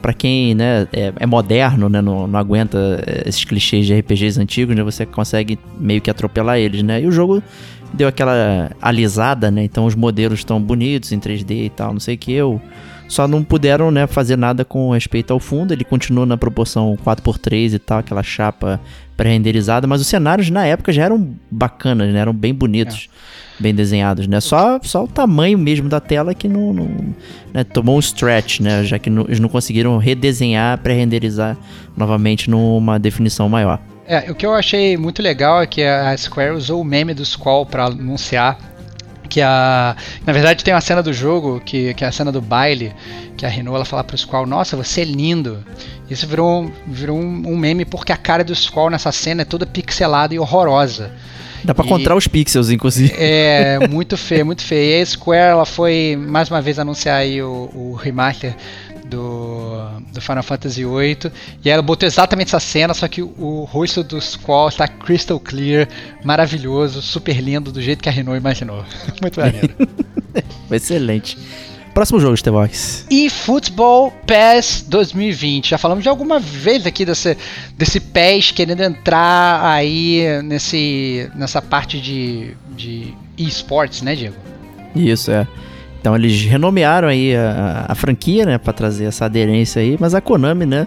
[0.00, 4.76] para quem né, é, é, moderno, né, não, não aguenta esses clichês de RPGs antigos,
[4.76, 7.02] né, você consegue meio que atropelar eles, né?
[7.02, 7.42] E o jogo
[7.92, 9.64] deu aquela alisada, né?
[9.64, 12.32] Então os modelos estão bonitos em 3D e tal, não sei o que.
[12.32, 12.60] Eu
[13.08, 15.72] só não puderam, né, fazer nada com respeito ao fundo.
[15.72, 18.80] Ele continua na proporção 4x3 e tal, aquela chapa
[19.16, 22.20] pré-renderizada, mas os cenários na época já eram bacanas, né?
[22.20, 23.08] Eram bem bonitos.
[23.12, 23.47] É.
[23.58, 24.40] Bem desenhados, né?
[24.40, 26.88] Só, só o tamanho mesmo da tela que não, não
[27.52, 27.64] né?
[27.64, 28.84] tomou um stretch, né?
[28.84, 31.56] Já que não, eles não conseguiram redesenhar, pré-renderizar
[31.96, 33.80] novamente numa definição maior.
[34.06, 37.24] É, o que eu achei muito legal é que a Square usou o meme do
[37.26, 38.58] Squall para anunciar
[39.28, 39.94] que a
[40.26, 42.94] na verdade tem uma cena do jogo que, que é a cena do baile
[43.36, 45.62] que a Renault ela fala pro Squall nossa você é lindo
[46.08, 49.66] isso virou virou um, um meme porque a cara do Squall nessa cena é toda
[49.66, 51.12] pixelada e horrorosa
[51.64, 53.12] Dá pra e, contar os pixels, inclusive.
[53.16, 54.98] É, muito feio, muito feio.
[54.98, 58.54] E a Square, ela foi mais uma vez anunciar aí o, o remaster
[59.08, 61.32] do, do Final Fantasy VIII.
[61.64, 65.88] E ela botou exatamente essa cena, só que o rosto do Squall está crystal clear,
[66.22, 68.84] maravilhoso, super lindo, do jeito que a Renault imaginou.
[69.20, 69.74] Muito maneiro.
[70.70, 71.38] Excelente.
[71.98, 73.04] Próximo jogo, Stevox.
[73.10, 75.70] E Football PES 2020.
[75.70, 77.36] Já falamos de alguma vez aqui desse,
[77.76, 84.36] desse PES querendo entrar aí nesse, nessa parte de, de esportes, né, Diego?
[84.94, 85.44] Isso, é.
[86.00, 90.20] Então eles renomearam aí a, a franquia, né, para trazer essa aderência aí, mas a
[90.20, 90.86] Konami, né,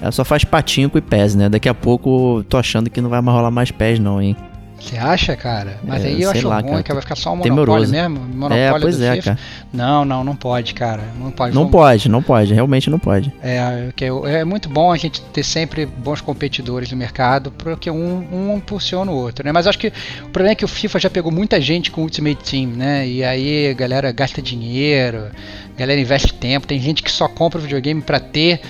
[0.00, 1.50] ela só faz patinho com o PES, né?
[1.50, 4.34] Daqui a pouco tô achando que não vai mais rolar mais PES não, hein?
[4.78, 5.80] Você acha, cara?
[5.82, 8.20] Mas é, aí eu acho lá, ruim, cara, que vai ficar só um monopólio mesmo.
[8.20, 9.24] Monopólio é, pois é, FIFA.
[9.24, 9.38] cara.
[9.72, 11.02] Não, não, não pode, cara.
[11.18, 11.54] Não pode.
[11.54, 11.72] Não Vamos...
[11.72, 12.54] pode, não pode.
[12.54, 13.32] Realmente não pode.
[13.42, 13.90] É,
[14.26, 19.10] é muito bom a gente ter sempre bons competidores no mercado, porque um, um impulsiona
[19.10, 19.50] o outro, né?
[19.50, 22.04] Mas acho que o problema é que o FIFA já pegou muita gente com o
[22.04, 23.08] Ultimate Team, né?
[23.08, 25.30] E aí a galera gasta dinheiro,
[25.74, 26.66] a galera investe tempo.
[26.66, 28.60] Tem gente que só compra o videogame para ter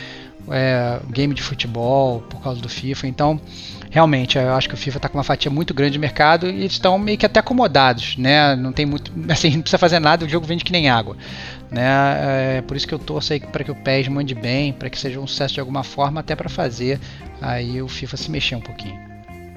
[0.51, 3.09] é, game de futebol por causa do FIFA.
[3.09, 3.41] Então
[3.97, 6.67] realmente, eu acho que o FIFA está com uma fatia muito grande de mercado e
[6.67, 8.55] estão meio que até acomodados, né?
[8.55, 11.17] Não tem muito, assim, não precisa fazer nada, o jogo vende que nem água,
[11.71, 12.59] né?
[12.59, 14.99] É por isso que eu torço aí para que o PES mande bem, para que
[14.99, 17.01] seja um sucesso de alguma forma, até para fazer
[17.41, 19.01] aí o FIFA se mexer um pouquinho.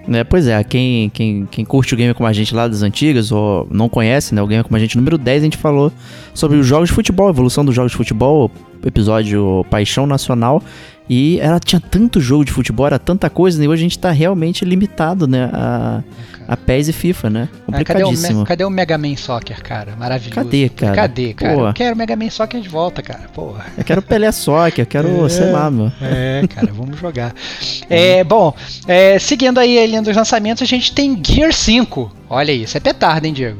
[0.07, 3.33] É, pois é, quem, quem, quem curte o game como a gente lá das antigas,
[3.33, 5.91] ou não conhece, né, o game como a gente número 10, a gente falou
[6.33, 8.49] sobre os jogos de futebol, evolução dos jogos de futebol,
[8.85, 10.63] episódio Paixão Nacional,
[11.09, 14.11] e ela tinha tanto jogo de futebol, era tanta coisa, e hoje a gente tá
[14.11, 15.49] realmente limitado, né?
[15.51, 16.03] A,
[16.47, 17.49] a PES e FIFA, né?
[17.65, 18.27] Complicadíssimo.
[18.27, 19.95] cadê, o, cadê o Mega Man Soccer, cara?
[19.97, 20.35] Maravilhoso.
[20.35, 20.95] Cadê, cara?
[20.95, 21.55] Cadê, cara?
[21.55, 21.67] Pô.
[21.67, 23.27] Eu quero o Mega Man Soccer de volta, cara.
[23.33, 23.65] Porra.
[23.75, 25.91] Eu quero o Pelé Soccer, eu quero, é, sei lá, meu.
[25.99, 27.33] É, cara, vamos jogar.
[27.89, 28.53] É, bom,
[28.87, 32.11] é, seguindo aí a linha dos lançamentos, a gente tem Gear 5.
[32.29, 33.57] Olha isso, é petardo, hein, Diego?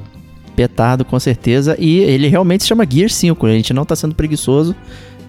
[0.56, 1.76] Petardo, com certeza.
[1.80, 4.76] E ele realmente se chama Gear 5, a gente não tá sendo preguiçoso.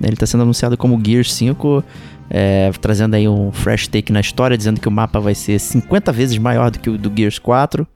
[0.03, 1.85] Ele está sendo anunciado como Gear 5,
[2.31, 6.13] é, trazendo aí um fresh take na história, dizendo que o mapa vai ser 50
[6.13, 7.87] vezes maior do que o do Gears 4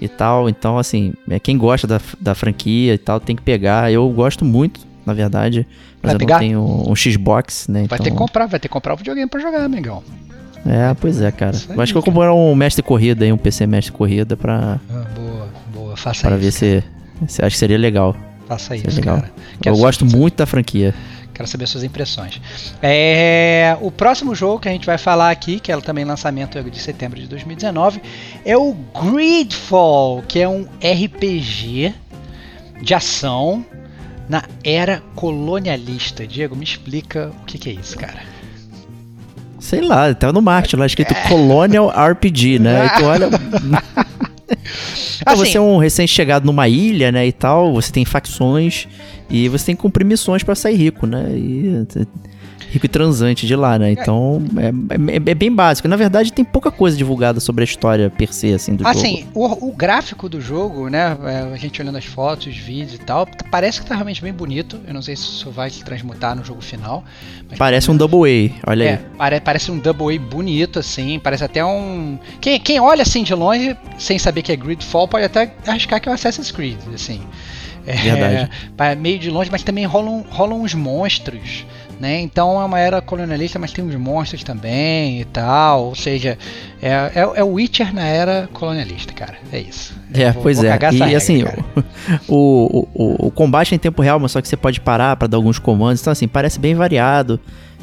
[0.00, 0.48] e tal.
[0.48, 3.92] Então, assim, é, quem gosta da, da franquia e tal tem que pegar.
[3.92, 5.66] Eu gosto muito, na verdade,
[6.00, 6.34] mas vai eu pegar?
[6.34, 7.86] não tenho um, um Xbox, né?
[7.88, 10.02] Vai ter que comprar, vai ter que comprar o videogame para jogar, amigão.
[10.64, 11.56] É, pois é, cara.
[11.56, 14.78] Aí, acho que eu vou comprar um mestre corrida aí, um PC mestre corrida pra.
[14.88, 16.36] Ah, boa, boa, faça pra isso.
[16.36, 16.84] Pra ver se,
[17.26, 17.44] se.
[17.44, 18.14] Acho que seria legal.
[18.46, 19.16] Faça seria isso, legal.
[19.16, 19.32] cara.
[19.64, 20.94] eu gosto muito da franquia.
[21.34, 22.40] Quero saber suas impressões.
[22.82, 26.78] É, o próximo jogo que a gente vai falar aqui, que é também lançamento de
[26.78, 28.02] setembro de 2019,
[28.44, 31.94] é o Greedfall, que é um RPG
[32.82, 33.64] de ação
[34.28, 36.26] na era colonialista.
[36.26, 38.20] Diego, me explica o que, que é isso, cara.
[39.58, 41.28] Sei lá, tá no marketing lá escrito é.
[41.28, 42.90] Colonial RPG, né?
[42.94, 43.28] Então olha.
[45.22, 48.88] Então, você é um recém-chegado numa ilha, né, e tal, você tem facções
[49.32, 51.26] e você tem que cumprir missões pra sair rico, né?
[51.32, 51.84] E
[52.70, 53.92] rico e transante de lá, né?
[53.92, 55.86] Então é, é, é bem básico.
[55.88, 59.58] Na verdade, tem pouca coisa divulgada sobre a história per se, assim, do Assim, jogo.
[59.62, 61.14] o, o gráfico do jogo, né?
[61.24, 64.32] é, A gente olhando as fotos, os vídeos e tal, parece que tá realmente bem
[64.32, 64.80] bonito.
[64.88, 67.04] Eu não sei se isso vai se transmutar no jogo final.
[67.58, 68.98] Parece um Double A, olha É, aí.
[69.18, 71.18] pare- parece um Double A bonito, assim.
[71.18, 72.18] Parece até um.
[72.40, 76.08] Quem, quem olha assim de longe, sem saber que é Gridfall, pode até arriscar que
[76.08, 77.20] é um Assassin's Creed, assim.
[77.86, 78.50] É, Verdade.
[78.76, 81.66] pa- meio de longe, mas também rolam, rolam uns monstros.
[82.00, 82.20] Né?
[82.20, 85.84] Então é uma era colonialista, mas tem uns monstros também e tal.
[85.84, 86.36] Ou seja,
[86.80, 89.34] é, é, é o Witcher na era colonialista, cara.
[89.52, 89.94] É isso.
[90.12, 90.68] É, Vou- pois vou é.
[90.70, 91.44] E regra, assim,
[92.28, 95.14] o, o, o, o combate é em tempo real, mas só que você pode parar
[95.16, 96.00] pra dar alguns comandos.
[96.00, 97.38] Então, assim, parece bem variado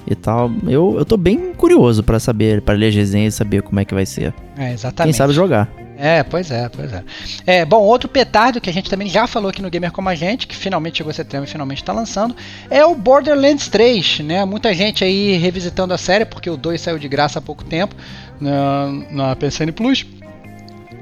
[0.06, 0.52] e tal.
[0.68, 3.86] Eu, eu tô bem curioso pra saber, pra ler as resenhas e saber como é
[3.86, 4.34] que vai ser.
[4.58, 5.14] É, exatamente.
[5.14, 5.70] Quem sabe jogar.
[6.02, 7.04] É, pois é, pois é.
[7.46, 10.16] É, bom, outro petardo que a gente também já falou aqui no Gamer Como a
[10.16, 12.34] Gente, que finalmente chegou setembro e finalmente está lançando,
[12.70, 14.46] é o Borderlands 3, né?
[14.46, 17.94] Muita gente aí revisitando a série, porque o 2 saiu de graça há pouco tempo
[18.40, 20.06] na, na PSN Plus.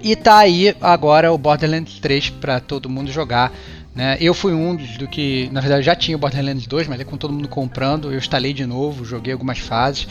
[0.01, 3.53] E tá aí agora o Borderlands 3 para todo mundo jogar.
[3.93, 4.17] Né?
[4.19, 7.17] Eu fui um dos do que, na verdade, já tinha o Borderlands 2, mas com
[7.17, 10.07] todo mundo comprando, eu instalei de novo, joguei algumas fases.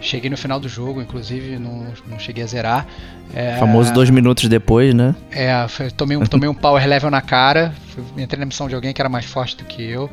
[0.00, 2.86] Cheguei no final do jogo, inclusive, não, não cheguei a zerar.
[3.34, 5.14] É, Famoso dois minutos depois, né?
[5.32, 7.74] é, tomei um, tomei um power level na cara.
[8.16, 10.10] Entrei na missão de alguém que era mais forte do que eu.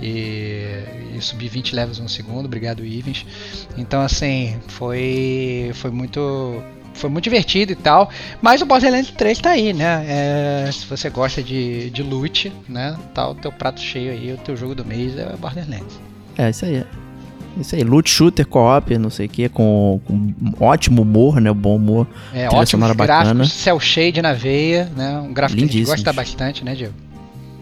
[0.00, 0.84] E,
[1.16, 2.46] e subi 20 levels um segundo.
[2.46, 3.24] Obrigado, Ivens.
[3.76, 6.62] Então, assim, foi, foi muito.
[6.94, 8.08] Foi muito divertido e tal.
[8.40, 10.04] Mas o Borderlands 3 tá aí, né?
[10.06, 12.96] É, se você gosta de, de loot, né?
[13.12, 16.00] Tá o teu prato cheio aí, o teu jogo do mês é o Borderlands.
[16.38, 16.84] É, isso aí.
[17.58, 21.52] Isso aí, loot shooter, co-op, não sei o que, com, com um ótimo humor, né?
[21.52, 22.06] Bom humor.
[22.32, 23.44] É, ótimos sonora gráficos, bacana.
[23.44, 25.18] cel shade na veia, né?
[25.18, 26.94] Um gráfico que a gente gosta bastante, né, Diego?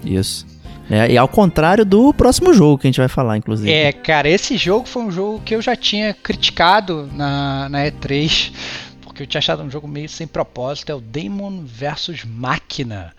[0.05, 0.46] Isso.
[0.90, 3.70] É, e ao contrário do próximo jogo que a gente vai falar, inclusive.
[3.70, 8.52] É, cara, esse jogo foi um jogo que eu já tinha criticado na, na E3,
[9.02, 10.90] porque eu tinha achado um jogo meio sem propósito.
[10.90, 13.12] É o Demon vs Máquina,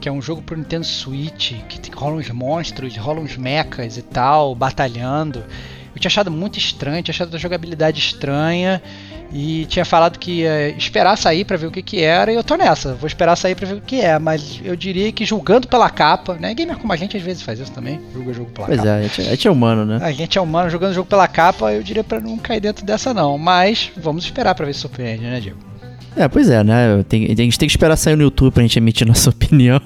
[0.00, 4.02] que é um jogo pro Nintendo Switch, que rolam uns monstros, rolam uns mechas e
[4.02, 5.44] tal, batalhando.
[5.94, 8.82] Eu tinha achado muito estranho, tinha achado a jogabilidade estranha.
[9.32, 12.42] E tinha falado que ia esperar sair pra ver o que que era, e eu
[12.42, 15.68] tô nessa, vou esperar sair pra ver o que é, mas eu diria que julgando
[15.68, 16.52] pela capa, né?
[16.52, 18.90] Gamer como a gente às vezes faz isso também, julga jogo pela Pois capa.
[18.90, 20.00] é, a gente, a gente é humano, né?
[20.02, 22.84] A gente é humano jogando o jogo pela capa, eu diria pra não cair dentro
[22.84, 23.38] dessa não.
[23.38, 25.69] Mas vamos esperar pra ver se surpreende, né, Diego?
[26.16, 27.04] É, pois é, né?
[27.08, 29.80] Tem, a gente tem que esperar sair no YouTube pra gente emitir nossa opinião.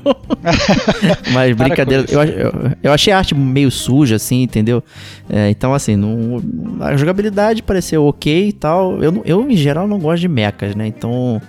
[1.32, 4.82] Mas brincadeira, eu, eu, eu achei a arte meio suja, assim, entendeu?
[5.28, 6.42] É, então, assim, não,
[6.80, 9.02] a jogabilidade pareceu ok e tal.
[9.02, 10.86] Eu, eu, em geral, não gosto de mechas, né?
[10.86, 11.40] Então,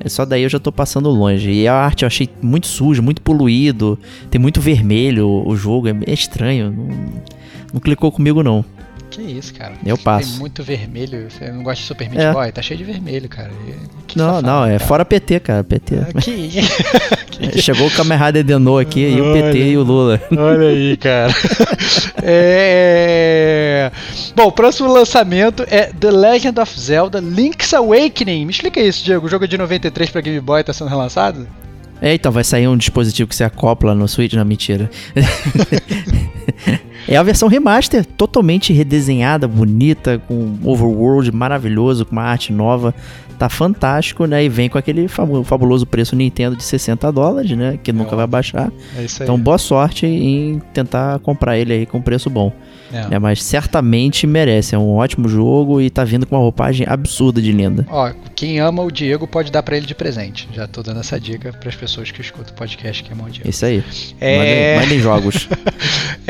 [0.00, 1.50] é só daí eu já tô passando longe.
[1.50, 3.98] E a arte eu achei muito suja, muito poluído.
[4.30, 6.72] Tem muito vermelho o, jogo, é, é estranho.
[6.72, 6.88] Não,
[7.74, 8.64] não clicou comigo, não.
[9.10, 9.72] Que isso, cara.
[9.84, 10.30] Eu passo.
[10.30, 11.30] Tem muito vermelho.
[11.30, 12.32] Você não gosta de Super Meat É.
[12.32, 12.52] Boy?
[12.52, 13.50] Tá cheio de vermelho, cara.
[14.06, 14.80] Que não, safado, não, é cara.
[14.86, 15.64] fora PT, cara.
[15.64, 15.96] PT.
[15.96, 16.50] Ah, Que...
[17.50, 18.44] que- Chegou o Kamen Rider
[18.80, 20.20] aqui, e o PT e o Lula.
[20.36, 21.32] Olha aí, cara.
[22.22, 23.90] É...
[24.36, 28.44] Bom, o próximo lançamento é The Legend of Zelda Link's Awakening.
[28.44, 29.26] Me explica isso, Diego.
[29.26, 31.48] O jogo de 93 pra Game Boy tá sendo relançado?
[32.00, 34.34] É, então, vai sair um dispositivo que você acopla no Switch?
[34.34, 34.88] Não, mentira.
[37.08, 42.94] É a versão remaster, totalmente redesenhada, bonita, com um overworld maravilhoso, com uma arte nova.
[43.38, 44.44] Tá fantástico, né?
[44.44, 47.78] E vem com aquele fabu- fabuloso preço Nintendo de 60 dólares, né?
[47.82, 48.70] Que nunca vai baixar.
[48.98, 49.26] É isso aí.
[49.26, 52.52] Então, boa sorte em tentar comprar ele aí com preço bom.
[52.92, 53.08] É.
[53.08, 53.18] né?
[53.18, 54.74] Mas certamente merece.
[54.74, 57.86] É um ótimo jogo e tá vindo com uma roupagem absurda de linda.
[57.90, 60.48] Ó, quem ama o Diego pode dar pra ele de presente.
[60.52, 63.48] Já tô dando essa dica pras pessoas que escutam o podcast que amam o Diego.
[63.48, 63.82] Isso aí.
[64.20, 64.38] É.
[64.38, 65.48] Mandem, mandem jogos.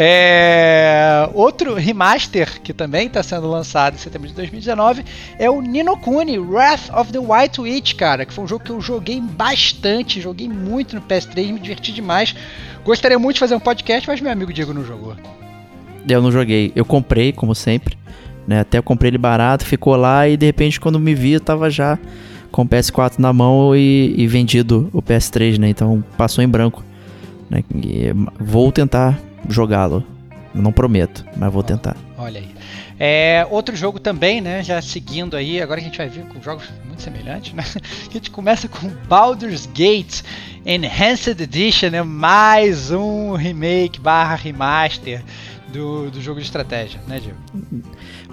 [0.01, 5.05] É, Outro remaster que também está sendo lançado em setembro de 2019
[5.39, 8.71] é o Nino Kuni Wrath of the White Witch, cara, que foi um jogo que
[8.71, 12.35] eu joguei bastante, joguei muito no PS3, me diverti demais.
[12.85, 15.17] Gostaria muito de fazer um podcast, mas meu amigo Diego não jogou.
[16.09, 16.73] Eu não joguei.
[16.75, 17.97] Eu comprei, como sempre.
[18.47, 18.61] Né?
[18.61, 21.69] Até eu comprei ele barato, ficou lá e de repente quando me vi eu tava
[21.69, 21.99] já
[22.51, 25.69] com o PS4 na mão e, e vendido o PS3, né?
[25.69, 26.83] Então passou em branco.
[27.51, 27.63] Né?
[27.75, 28.07] E
[28.41, 29.19] vou tentar
[29.49, 30.03] jogá-lo.
[30.55, 31.95] Não prometo, mas vou tentar.
[32.17, 32.49] Olha aí.
[32.99, 34.63] É, outro jogo também, né?
[34.63, 37.63] Já seguindo aí, agora a gente vai vir com jogos muito semelhantes, né?
[38.09, 40.23] A gente começa com Baldur's Gate
[40.67, 42.03] Enhanced Edition, né?
[42.03, 45.23] Mais um remake barra remaster
[45.73, 47.39] do, do jogo de estratégia, né, Diego?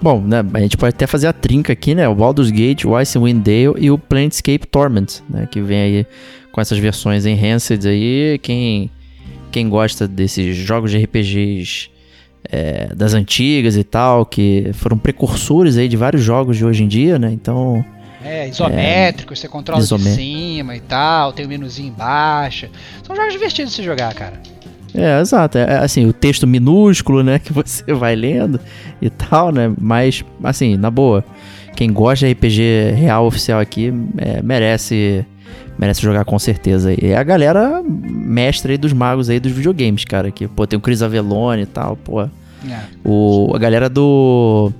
[0.00, 2.08] Bom, né, a gente pode até fazer a trinca aqui, né?
[2.08, 5.46] O Baldur's Gate, o Icewind Dale e o Planescape Torment, né?
[5.50, 6.06] Que vem aí
[6.52, 8.38] com essas versões enhanced aí.
[8.42, 8.90] Quem,
[9.50, 11.90] quem gosta desses jogos de RPGs
[12.50, 16.88] é, das antigas e tal, que foram precursores aí de vários jogos de hoje em
[16.88, 17.30] dia, né?
[17.32, 17.84] Então.
[18.24, 20.10] É, isométrico, é, você controla isomé...
[20.10, 22.68] de cima e tal, tem o um menuzinho embaixo.
[23.04, 24.40] São jogos divertidos de se jogar, cara.
[24.96, 25.58] É, exato.
[25.58, 28.58] É, é, assim, o texto minúsculo, né, que você vai lendo
[29.00, 29.72] e tal, né?
[29.80, 31.24] Mas, assim, na boa,
[31.74, 35.24] quem gosta de RPG real oficial aqui é, merece
[35.78, 36.92] merece jogar com certeza.
[36.92, 40.30] E é a galera mestre aí dos magos aí dos videogames, cara.
[40.30, 42.22] Que, pô, tem o Chris Avellone e tal, pô.
[42.22, 42.28] É.
[43.04, 44.72] O, a galera do.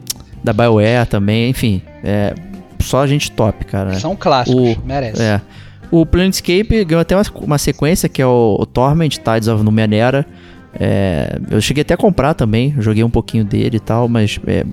[0.43, 1.83] Da BioWare também, enfim.
[2.03, 2.35] É,
[2.81, 3.95] só gente top, cara.
[3.95, 5.21] São clássicos, o, merece.
[5.21, 5.41] É.
[5.91, 10.27] O Planescape ganhou até uma, uma sequência que é o, o Torment Tides of Numenera.
[10.79, 14.65] É, eu cheguei até a comprar também, joguei um pouquinho dele e tal, mas é,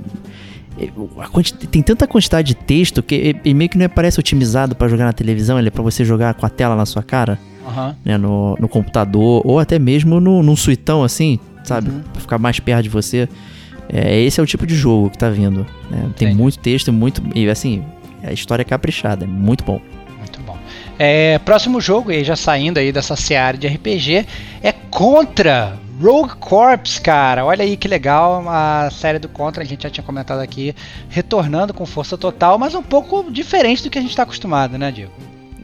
[1.71, 5.13] tem tanta quantidade de texto que ele meio que não parece otimizado para jogar na
[5.13, 7.95] televisão, ele é para você jogar com a tela na sua cara, uhum.
[8.04, 11.89] né, no, no computador, ou até mesmo no, num suitão assim, sabe?
[11.89, 12.02] Uhum.
[12.12, 13.30] Pra ficar mais perto de você.
[13.88, 15.65] É, esse é o tipo de jogo que tá vindo.
[15.89, 16.10] Né?
[16.15, 16.34] Tem Sim.
[16.36, 17.21] muito texto, muito.
[17.36, 17.84] E assim,
[18.23, 19.80] a história é caprichada, é muito bom.
[20.97, 24.25] É, próximo jogo, aí já saindo aí dessa seara de RPG,
[24.62, 29.84] é Contra Rogue Corps, cara, olha aí que legal a série do Contra, a gente
[29.84, 30.75] já tinha comentado aqui,
[31.10, 34.91] retornando com força total, mas um pouco diferente do que a gente está acostumado, né,
[34.91, 35.12] Diego?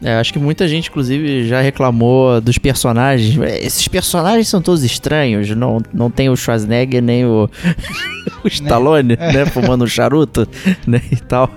[0.01, 3.37] É, acho que muita gente, inclusive, já reclamou dos personagens.
[3.37, 5.49] É, esses personagens são todos estranhos.
[5.49, 7.49] Não, não tem o Schwarzenegger nem o,
[8.43, 9.33] o Stallone, né?
[9.33, 9.45] né?
[9.45, 10.47] Fumando um charuto,
[10.87, 11.01] né?
[11.11, 11.49] E tal.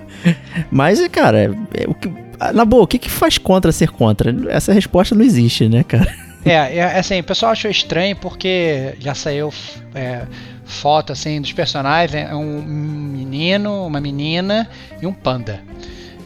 [0.69, 2.11] Mas, cara, é, o que,
[2.51, 4.35] na boa, o que, que faz contra ser contra?
[4.49, 6.13] Essa resposta não existe, né, cara?
[6.45, 9.49] É, é, assim, o pessoal achou estranho porque já saiu
[9.95, 10.23] é,
[10.65, 14.69] foto assim dos personagens, é um menino, uma menina
[15.01, 15.61] e um panda.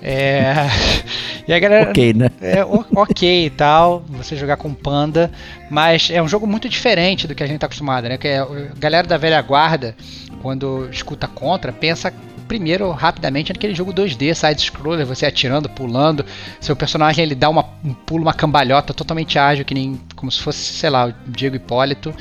[0.01, 0.53] É,
[1.47, 1.89] e a galera.
[1.89, 2.31] Ok, né?
[2.41, 5.31] É, ok e tal, você jogar com panda,
[5.69, 8.17] mas é um jogo muito diferente do que a gente tá acostumado, né?
[8.17, 9.95] Que é, a galera da velha guarda,
[10.41, 12.11] quando escuta contra, pensa
[12.47, 16.25] primeiro, rapidamente, naquele jogo 2D, side-scroller, você atirando, pulando.
[16.59, 20.41] Seu personagem ele dá uma, um pulo, uma cambalhota totalmente ágil, que nem como se
[20.41, 22.13] fosse, sei lá, o Diego Hipólito.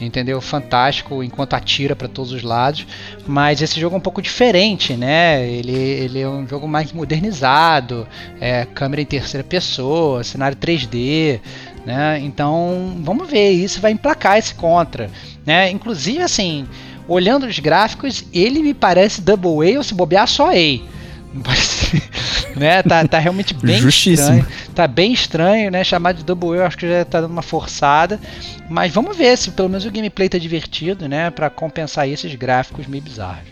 [0.00, 0.40] Entendeu?
[0.40, 2.84] Fantástico enquanto atira para todos os lados.
[3.24, 5.48] Mas esse jogo é um pouco diferente, né?
[5.48, 8.08] Ele, ele é um jogo mais modernizado,
[8.40, 11.40] é, câmera em terceira pessoa, cenário 3D.
[11.84, 12.20] Né?
[12.20, 15.10] Então vamos ver, isso vai emplacar esse contra.
[15.44, 15.70] Né?
[15.70, 16.66] Inclusive, assim,
[17.08, 20.92] olhando os gráficos, ele me parece Double A ou se bobear só A.
[22.56, 22.82] né?
[22.82, 24.46] Tá, tá realmente bem estranho.
[24.74, 25.82] Tá bem estranho, né?
[25.82, 28.20] Chamar de Double A, acho que já tá dando uma forçada.
[28.68, 31.30] Mas vamos ver se pelo menos o gameplay tá divertido, né?
[31.30, 33.50] Para compensar esses gráficos meio bizarros.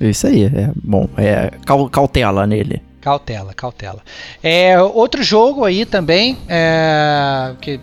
[0.00, 1.08] Isso aí, é bom.
[1.16, 1.50] É
[1.90, 2.82] cautela nele.
[3.06, 4.02] Cautela, cautela.
[4.42, 7.78] É, outro jogo aí também, é, que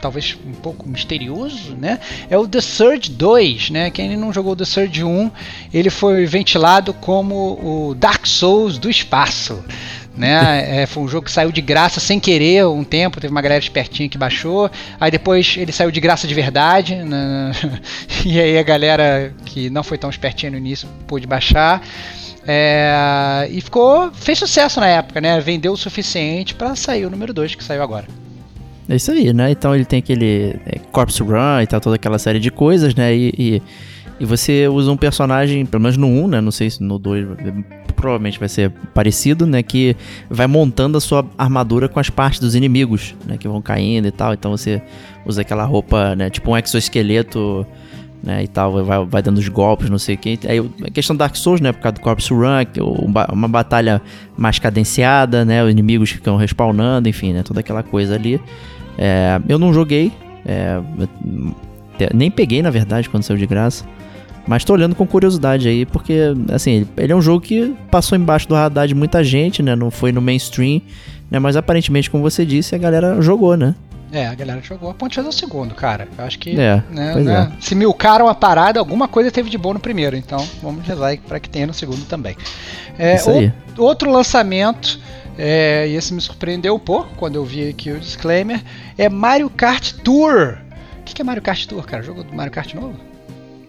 [0.00, 2.00] talvez um pouco misterioso, né?
[2.30, 3.90] É o The Surge 2, né?
[3.90, 5.30] Quem não jogou The Surge 1,
[5.74, 9.62] ele foi ventilado como o Dark Souls do espaço.
[10.16, 10.82] Né?
[10.82, 13.62] É, foi um jogo que saiu de graça sem querer um tempo, teve uma galera
[13.62, 17.52] espertinha que baixou, aí depois ele saiu de graça de verdade, né?
[18.24, 21.82] e aí a galera que não foi tão espertinha no início pôde baixar.
[22.46, 24.10] É, e ficou.
[24.12, 25.40] fez sucesso na época, né?
[25.40, 28.06] Vendeu o suficiente para sair o número 2 que saiu agora.
[28.88, 29.50] É isso aí, né?
[29.50, 33.14] Então ele tem aquele é, Corpse Run e tal, toda aquela série de coisas, né?
[33.14, 33.62] E, e,
[34.20, 36.40] e, você usa um personagem, pelo menos no 1, né?
[36.40, 37.26] Não sei se no 2
[37.94, 39.62] provavelmente vai ser parecido, né?
[39.62, 39.96] Que
[40.28, 43.38] vai montando a sua armadura com as partes dos inimigos, né?
[43.38, 44.34] Que vão caindo e tal.
[44.34, 44.82] Então você
[45.24, 46.28] usa aquela roupa, né?
[46.28, 47.64] Tipo um exoesqueleto
[48.22, 50.38] né, e tal, vai, vai dando os golpes, não sei o que.
[50.46, 54.00] Aí a questão do Dark Souls, né, por causa do Corpse Run, é uma batalha
[54.36, 58.40] mais cadenciada, né, os inimigos ficam respawnando, enfim, né, toda aquela coisa ali.
[58.96, 60.12] É, eu não joguei,
[60.46, 60.80] é,
[62.14, 63.84] nem peguei, na verdade, quando saiu de graça.
[64.46, 68.48] Mas tô olhando com curiosidade aí, porque, assim, ele é um jogo que passou embaixo
[68.48, 69.76] do radar de muita gente, né?
[69.76, 70.82] Não foi no mainstream,
[71.30, 71.38] né?
[71.38, 73.76] Mas aparentemente, como você disse, a galera jogou, né?
[74.12, 76.06] É, a galera jogou a ponte fez o segundo, cara.
[76.18, 77.62] Eu acho que é, né, né, é.
[77.62, 80.14] se milcaram a parada, alguma coisa teve de bom no primeiro.
[80.14, 82.36] Então vamos rezar para que tenha no segundo também.
[82.98, 83.50] É, Isso aí.
[83.78, 85.00] O, outro lançamento,
[85.38, 88.62] é, e esse me surpreendeu um pouco quando eu vi aqui o disclaimer,
[88.98, 90.58] é Mario Kart Tour.
[91.00, 92.02] O que, que é Mario Kart Tour, cara?
[92.02, 92.94] Jogo do Mario Kart novo?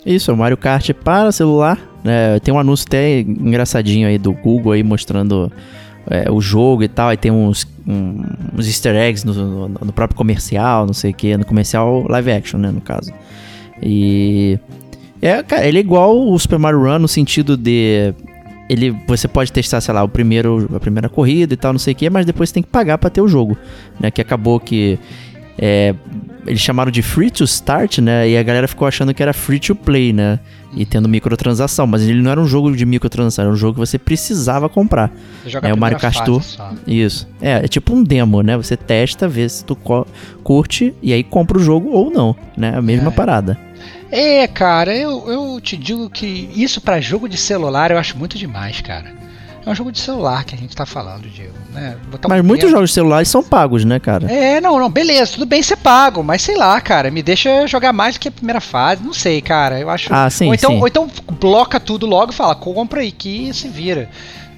[0.06, 1.80] Isso, é o Mario Kart para celular.
[2.04, 5.50] É, tem um anúncio até engraçadinho aí do Google aí mostrando
[6.10, 10.18] é, o jogo e tal, aí tem uns, uns easter eggs no, no, no, próprio
[10.18, 13.12] comercial, não sei o que, no comercial live action, né, no caso.
[13.82, 14.60] E.
[15.22, 18.14] É, cara, ele é igual o Super Mario Run no sentido de.
[18.70, 21.94] ele, você pode testar, sei lá, o primeiro, a primeira corrida e tal, não sei
[21.94, 23.58] o que, mas depois você tem que pagar para ter o jogo,
[24.00, 24.12] né?
[24.12, 25.00] Que acabou que
[25.58, 25.94] é,
[26.46, 28.28] eles chamaram de free to start, né?
[28.30, 30.40] E a galera ficou achando que era free to play, né?
[30.76, 33.80] E tendo microtransação, mas ele não era um jogo de microtransação, era um jogo que
[33.80, 35.12] você precisava comprar.
[35.44, 36.42] Você É o Mario Kart Tour.
[36.88, 37.28] Isso.
[37.40, 38.58] É, é tipo um demo, né?
[38.58, 39.78] Você testa, vê se tu
[40.44, 42.74] curte e aí compra o jogo ou não, né?
[42.76, 43.12] A mesma É.
[43.12, 43.58] parada.
[44.12, 48.38] É, cara, eu, eu te digo que isso pra jogo de celular eu acho muito
[48.38, 49.12] demais, cara.
[49.66, 51.96] É um jogo de celular que a gente tá falando, Diego, né?
[52.12, 54.30] Botar um Mas muitos demo- jogos de celulares são pagos, né, cara?
[54.32, 57.94] É, não, não, beleza, tudo bem ser pago, mas sei lá, cara, me deixa jogar
[57.94, 60.14] mais do que a primeira fase, não sei, cara, eu acho.
[60.14, 60.80] Ah, sim, ou então, sim.
[60.82, 61.10] ou então
[61.40, 64.10] bloca tudo logo e fala, compra aí que se vira.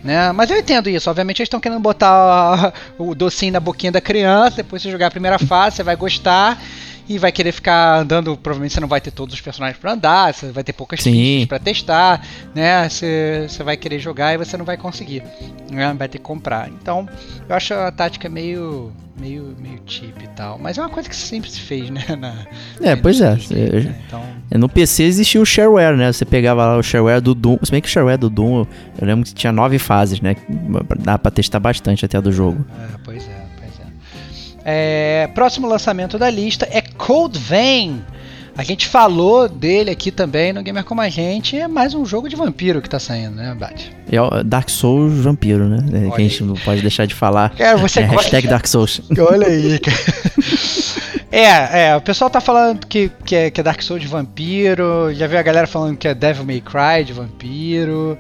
[0.03, 0.32] Né?
[0.34, 4.58] Mas eu entendo isso, obviamente eles estão querendo botar o docinho na boquinha da criança,
[4.58, 6.62] depois você jogar a primeira fase, você vai gostar
[7.08, 10.34] e vai querer ficar andando, provavelmente você não vai ter todos os personagens pra andar,
[10.34, 12.22] você vai ter poucas fichas pra testar,
[12.53, 12.88] né?
[12.89, 15.24] Você, você vai querer jogar e você não vai conseguir,
[15.72, 15.93] né?
[15.97, 16.70] Vai ter que comprar.
[16.70, 17.08] Então,
[17.47, 21.16] eu acho a tática meio meio meio cheap e tal, mas é uma coisa que
[21.16, 22.36] sempre se fez, né, na
[22.82, 23.36] É, pois é.
[23.36, 23.95] né?
[24.08, 24.22] Então,
[24.60, 26.12] No PC existia o shareware, né?
[26.12, 27.58] Você pegava lá o shareware do Doom.
[27.64, 28.66] Se bem que o shareware do Doom,
[28.99, 30.36] eu lembro que tinha nove fases, né?
[30.99, 32.66] Dá pra testar bastante até do jogo.
[32.78, 33.44] É, pois é,
[34.66, 35.24] é.
[35.24, 38.03] É, Próximo lançamento da lista é Cold Vein.
[38.57, 41.57] A gente falou dele aqui também no Gamer Como a Gente.
[41.57, 43.91] É mais um jogo de vampiro que tá saindo, né, Bat?
[44.09, 46.07] É Dark Souls vampiro, né?
[46.07, 47.49] É, que a gente não pode deixar de falar.
[47.49, 49.01] Cara, você é, gosta- hashtag Dark Souls.
[49.30, 49.97] Olha aí, cara.
[51.32, 55.13] É, é, o pessoal tá falando que, que, é, que é Dark Souls de vampiro.
[55.13, 58.18] Já vi a galera falando que é Devil May Cry de vampiro.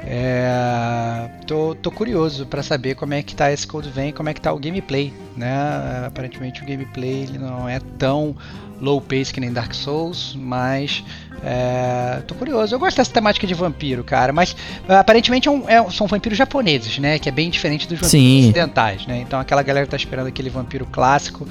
[0.00, 4.34] É, tô, tô curioso pra saber como é que tá esse Code Vein, como é
[4.34, 6.04] que tá o gameplay, né?
[6.06, 8.34] Aparentemente o gameplay ele não é tão
[8.80, 11.04] low pace que nem Dark Souls, mas
[11.42, 12.74] é, tô curioso.
[12.74, 14.56] Eu gosto dessa temática de vampiro, cara, mas
[14.88, 17.18] é, aparentemente é um- é- são vampiros japoneses, né?
[17.18, 18.40] Que é bem diferente dos vampiros Sim.
[18.44, 19.20] ocidentais, né?
[19.20, 21.46] Então aquela galera que tá esperando aquele vampiro clássico,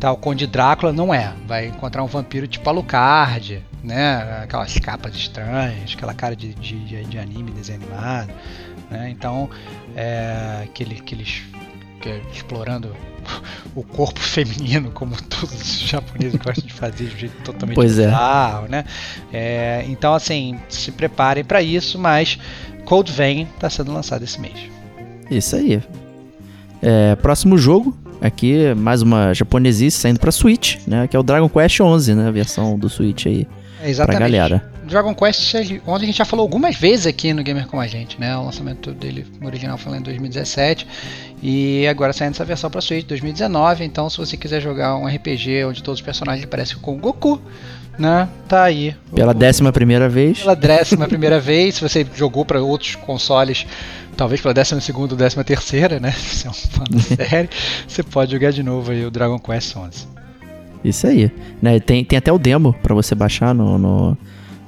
[0.00, 1.32] tá, o Conde Drácula não é.
[1.46, 4.40] Vai encontrar um vampiro tipo Alucard, né?
[4.42, 8.32] Aquelas capas estranhas, aquela cara de, de, de- anime, desenho animado,
[8.90, 9.10] né?
[9.10, 9.48] Então,
[9.94, 11.42] é, aquele, aqueles
[12.00, 12.96] que é explorando
[13.76, 17.98] o corpo feminino, como todos os japoneses gostam de fazer de um jeito totalmente Pois
[17.98, 18.06] é.
[18.06, 18.84] bizarro, né?
[19.32, 22.38] É, então, assim, se preparem para isso, mas
[22.86, 24.58] Cold Vein está sendo lançado esse mês.
[25.30, 25.82] Isso aí.
[26.82, 31.06] É, próximo jogo, aqui mais uma japonesice saindo pra Switch, né?
[31.08, 32.28] Que é o Dragon Quest 11, né?
[32.28, 33.46] A versão do Switch aí
[33.78, 34.20] É pra exatamente.
[34.20, 34.70] galera.
[34.86, 35.54] Dragon Quest,
[35.86, 38.36] ontem a gente já falou algumas vezes aqui no Gamer com a gente, né?
[38.36, 40.84] O lançamento dele original foi lá em 2017
[41.40, 43.84] e agora saindo essa versão para Switch 2019.
[43.84, 47.40] Então, se você quiser jogar um RPG onde todos os personagens parecem com o Goku,
[47.96, 48.28] né?
[48.48, 48.96] Tá aí.
[49.14, 50.40] Pela décima primeira vez.
[50.40, 51.76] pela décima primeira vez.
[51.76, 53.64] Se você jogou para outros consoles,
[54.20, 56.12] talvez pela décima segunda ou décima terceira, né?
[56.12, 57.48] Se você é um fã da série,
[57.88, 60.06] você pode jogar de novo aí o Dragon Quest 11.
[60.84, 61.32] Isso aí.
[61.62, 64.18] Né, tem, tem até o demo pra você baixar no, no,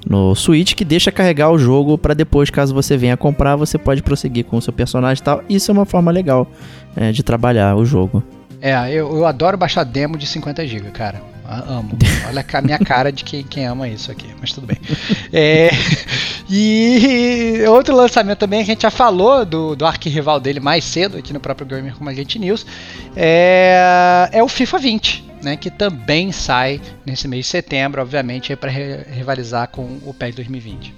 [0.07, 4.03] no Switch que deixa carregar o jogo pra depois, caso você venha comprar, você pode
[4.03, 5.45] prosseguir com o seu personagem e tal.
[5.51, 6.51] Isso é uma forma legal
[6.97, 8.25] é, de trabalhar o jogo.
[8.59, 11.21] É, eu, eu adoro baixar demo de 50 GB, cara.
[11.45, 11.91] Amo.
[12.27, 14.79] Olha a minha cara de quem, quem ama isso aqui, mas tudo bem.
[15.31, 15.69] É,
[16.55, 21.33] e outro lançamento também, a gente já falou do, do arquirrival dele mais cedo aqui
[21.33, 22.67] no próprio Gamer como a gente News,
[23.17, 28.71] é, é o FIFA 20, né, que também sai nesse mês de setembro, obviamente, para
[28.71, 30.95] rivalizar com o PES 2020.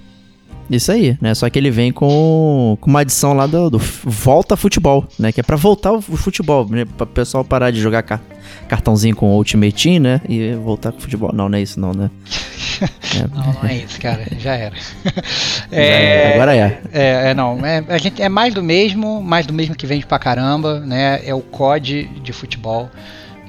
[0.69, 1.33] Isso aí, né?
[1.35, 5.31] Só que ele vem com, com uma adição lá do, do Volta Futebol, né?
[5.31, 6.85] Que é pra voltar o futebol, né?
[6.85, 8.21] Pra o pessoal parar de jogar car-
[8.67, 10.21] cartãozinho com Ultimate Team, né?
[10.27, 11.31] E voltar com o futebol.
[11.33, 12.09] Não, não é isso não, né?
[13.15, 14.75] É, Não, não é isso, cara, já era.
[15.71, 16.81] é, agora é.
[16.91, 20.05] É, é, não, é, a gente, é mais do mesmo, mais do mesmo que vende
[20.05, 21.21] pra caramba, né?
[21.25, 22.89] É o COD de futebol.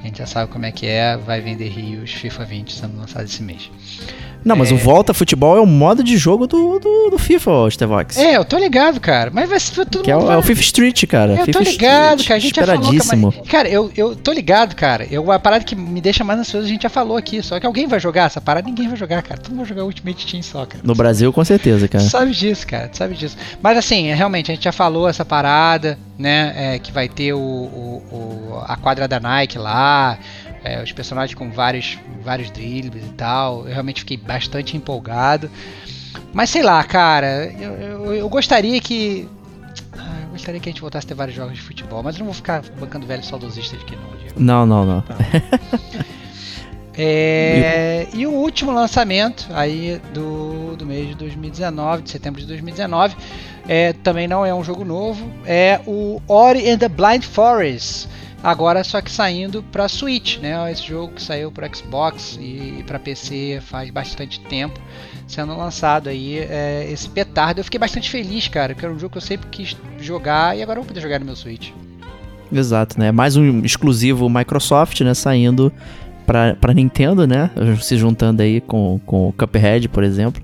[0.01, 3.25] A gente já sabe como é que é, vai vender rios FIFA 20 sendo lançado
[3.25, 3.69] esse mês.
[4.45, 8.17] Não, mas o Volta Futebol é o modo de jogo do, do, do FIFA, Stevox.
[8.17, 10.61] É, eu tô ligado, cara, mas vai ser tudo Que é o, é o FIFA
[10.61, 11.31] Street, cara.
[11.33, 12.37] Eu tô FIFA ligado, Street, cara.
[12.37, 12.93] A gente já falou.
[12.93, 13.45] Esperadíssimo.
[13.49, 15.05] Cara, eu, eu tô ligado, cara.
[15.11, 17.41] Eu, a parada que me deixa mais ansioso a gente já falou aqui.
[17.41, 19.39] Só que alguém vai jogar essa parada, ninguém vai jogar, cara.
[19.41, 20.81] Todo mundo vai jogar Ultimate Team só, cara.
[20.83, 22.03] No Brasil, com certeza, cara.
[22.03, 23.35] Tu sabe disso, cara, tu sabe disso.
[23.61, 26.53] Mas assim, é, realmente, a gente já falou essa parada, né?
[26.75, 30.17] é, que vai ter o, o- o- a quadra da Nike lá,
[30.63, 33.65] é, os personagens com vários, vários dribles e tal.
[33.67, 35.49] Eu realmente fiquei bastante empolgado.
[36.33, 39.27] Mas sei lá, cara, eu, eu- eu gostaria que.
[39.97, 42.19] ah, Eu gostaria que a gente voltasse a ter vários jogos de futebol, mas eu
[42.19, 44.33] não vou ficar bancando velho saudosista de que não, Diego.
[44.39, 45.03] Não, não, não.
[46.99, 52.47] É, e o último lançamento aí do do, do mês de 2019, de setembro de
[52.47, 53.15] 2019.
[53.67, 58.07] É, também não é um jogo novo, é o Ori and the Blind Forest.
[58.47, 60.71] Agora só que saindo para Switch, né?
[60.71, 64.79] Esse jogo que saiu para Xbox e para PC faz bastante tempo,
[65.27, 67.59] sendo lançado aí é, esse petardo.
[67.59, 70.63] Eu fiquei bastante feliz, cara, porque era um jogo que eu sempre quis jogar e
[70.63, 71.71] agora eu vou poder jogar no meu Switch.
[72.49, 73.11] Exato, né?
[73.11, 75.13] Mais um exclusivo Microsoft, né?
[75.13, 75.69] Saindo
[76.25, 77.51] pra, pra Nintendo, né?
[77.81, 80.41] Se juntando aí com, com o Cuphead, por exemplo.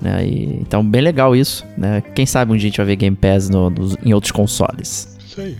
[0.00, 0.26] Né?
[0.26, 2.02] E, então, bem legal isso, né?
[2.14, 5.14] Quem sabe um dia a gente vai ver Game Pass no, no, em outros consoles.
[5.22, 5.58] Isso aí.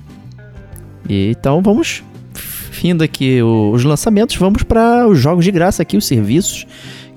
[1.09, 2.02] E, então, vamos
[2.34, 6.66] findo aqui os lançamentos, vamos para os jogos de graça aqui, os serviços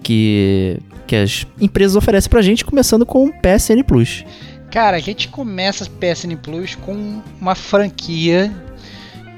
[0.04, 4.24] que, que as empresas oferecem pra gente, começando com o PSN Plus.
[4.72, 8.54] Cara, a gente começa PSN Plus com uma franquia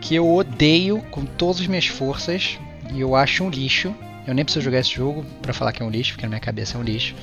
[0.01, 2.57] que eu odeio com todas as minhas forças
[2.93, 3.93] e eu acho um lixo.
[4.27, 6.39] Eu nem preciso jogar esse jogo para falar que é um lixo, porque na minha
[6.39, 7.15] cabeça é um lixo.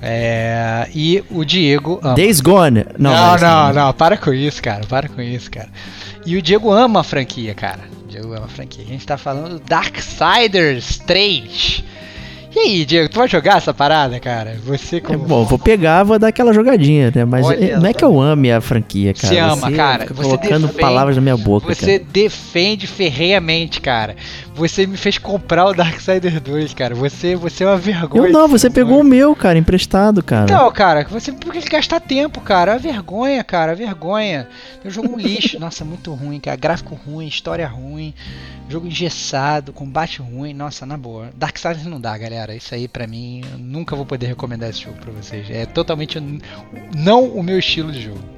[0.00, 0.88] É...
[0.94, 2.14] E o Diego ama.
[2.14, 2.84] Days Gone.
[2.98, 4.86] Não, não, não, não, para com isso, cara.
[4.86, 5.68] Para com isso, cara.
[6.28, 7.80] E o Diego ama a franquia, cara.
[8.04, 8.84] O Diego ama a franquia.
[8.84, 11.82] A gente tá falando do Darksiders 3.
[12.54, 14.58] E aí, Diego, tu vai jogar essa parada, cara?
[14.66, 15.24] Você como.
[15.24, 17.24] É bom, vou pegar, vou dar aquela jogadinha, né?
[17.24, 19.26] Mas Olha, não é que eu ame a franquia, cara.
[19.26, 20.06] Você ama, cara.
[20.06, 21.74] Você colocando defende, palavras na minha boca.
[21.74, 22.10] Você cara.
[22.12, 24.14] defende ferreamente, cara.
[24.58, 26.92] Você me fez comprar o Darksiders 2, cara.
[26.92, 28.26] Você, você é uma vergonha.
[28.26, 30.52] Eu não, você pegou o meu, cara, emprestado, cara.
[30.52, 32.74] Não, cara, você por que gastar tempo, cara?
[32.74, 34.48] É vergonha, cara, vergonha.
[34.84, 35.58] É um jogo um lixo.
[35.60, 36.56] Nossa, muito ruim, cara.
[36.56, 38.12] Gráfico ruim, história ruim.
[38.68, 40.52] Jogo engessado, combate ruim.
[40.52, 41.30] Nossa, na boa.
[41.36, 42.52] Darksiders não dá, galera.
[42.56, 45.48] Isso aí pra mim, eu nunca vou poder recomendar esse jogo pra vocês.
[45.48, 46.18] É totalmente
[46.96, 48.37] não o meu estilo de jogo.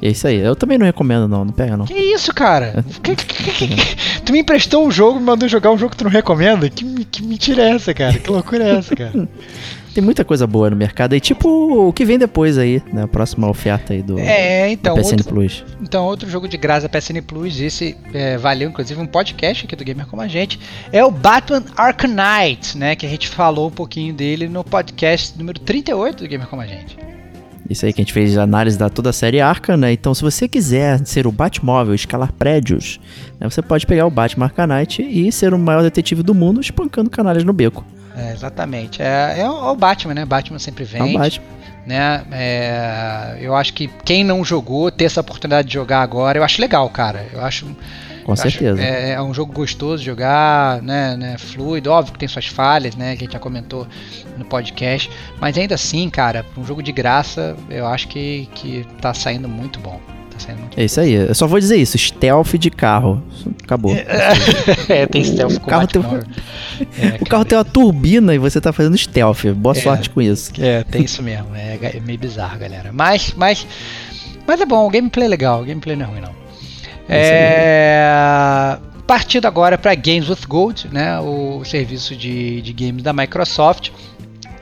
[0.00, 0.36] É isso aí.
[0.36, 1.44] Eu também não recomendo, não.
[1.44, 1.84] Não pega, não.
[1.84, 2.84] Que isso, cara?
[3.02, 6.04] que, que, que, tu me emprestou um jogo me mandou jogar um jogo que tu
[6.04, 6.68] não recomenda?
[6.70, 8.18] Que, que mentira é essa, cara?
[8.18, 9.28] Que loucura é essa, cara?
[9.94, 13.02] Tem muita coisa boa no mercado aí, tipo o que vem depois aí, né?
[13.02, 15.64] A próxima oferta aí do, é, então, do PSN outro, Plus.
[15.82, 19.82] Então, outro jogo de graça PSN Plus, esse é, valeu inclusive um podcast aqui do
[19.82, 20.60] Gamer Como a Gente,
[20.92, 22.94] é o Batman Arkham Knight, né?
[22.94, 26.66] Que a gente falou um pouquinho dele no podcast número 38 do Gamer Como a
[26.66, 26.96] Gente.
[27.68, 29.92] Isso aí que a gente fez análise da toda a série Arkham, né?
[29.92, 32.98] Então, se você quiser ser o Batmóvel, escalar prédios,
[33.38, 37.10] né, você pode pegar o Batman Knight e ser o maior detetive do mundo espancando
[37.10, 37.84] canalhas no beco.
[38.16, 39.02] É, exatamente.
[39.02, 40.24] É, é, o Batman, né?
[40.24, 41.00] Batman sempre vem.
[41.00, 41.44] É o Batman.
[41.86, 42.24] Né?
[42.32, 46.60] É, eu acho que quem não jogou, ter essa oportunidade de jogar agora, eu acho
[46.60, 47.26] legal, cara.
[47.32, 47.66] Eu acho.
[48.28, 48.78] Com certeza.
[48.82, 52.94] É, é, um jogo gostoso de jogar, né, né, fluido, óbvio que tem suas falhas,
[52.94, 53.86] né, que a gente já comentou
[54.36, 55.10] no podcast,
[55.40, 59.80] mas ainda assim, cara, um jogo de graça, eu acho que, que tá saindo muito
[59.80, 59.98] bom.
[60.46, 63.24] Tá é isso aí, eu só vou dizer isso, stealth de carro,
[63.64, 63.96] acabou.
[63.96, 68.60] é, tem stealth com o carro tem, é, O carro tem uma turbina e você
[68.60, 70.52] tá fazendo stealth, boa é, sorte com isso.
[70.60, 73.66] É, tem isso mesmo, é, é meio bizarro, galera, mas, mas,
[74.46, 76.47] mas é bom, o gameplay é legal, o gameplay não é ruim não.
[77.08, 83.90] É, partindo agora para Games with Gold, né, o serviço de, de games da Microsoft.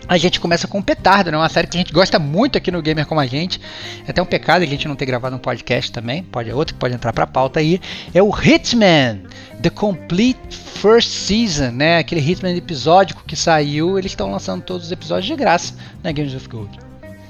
[0.09, 1.37] A gente começa com Petardo, né?
[1.37, 3.61] Uma série que a gente gosta muito aqui no Gamer como a gente.
[4.07, 6.23] É até um pecado a gente não ter gravado um podcast também.
[6.23, 7.81] Pode outro que pode entrar para pauta aí.
[8.15, 9.23] É o Hitman,
[9.61, 11.99] The Complete First Season, né?
[11.99, 13.99] Aquele Hitman episódico que saiu.
[13.99, 15.75] Eles estão lançando todos os episódios de graça
[16.05, 16.86] na Games with Gold.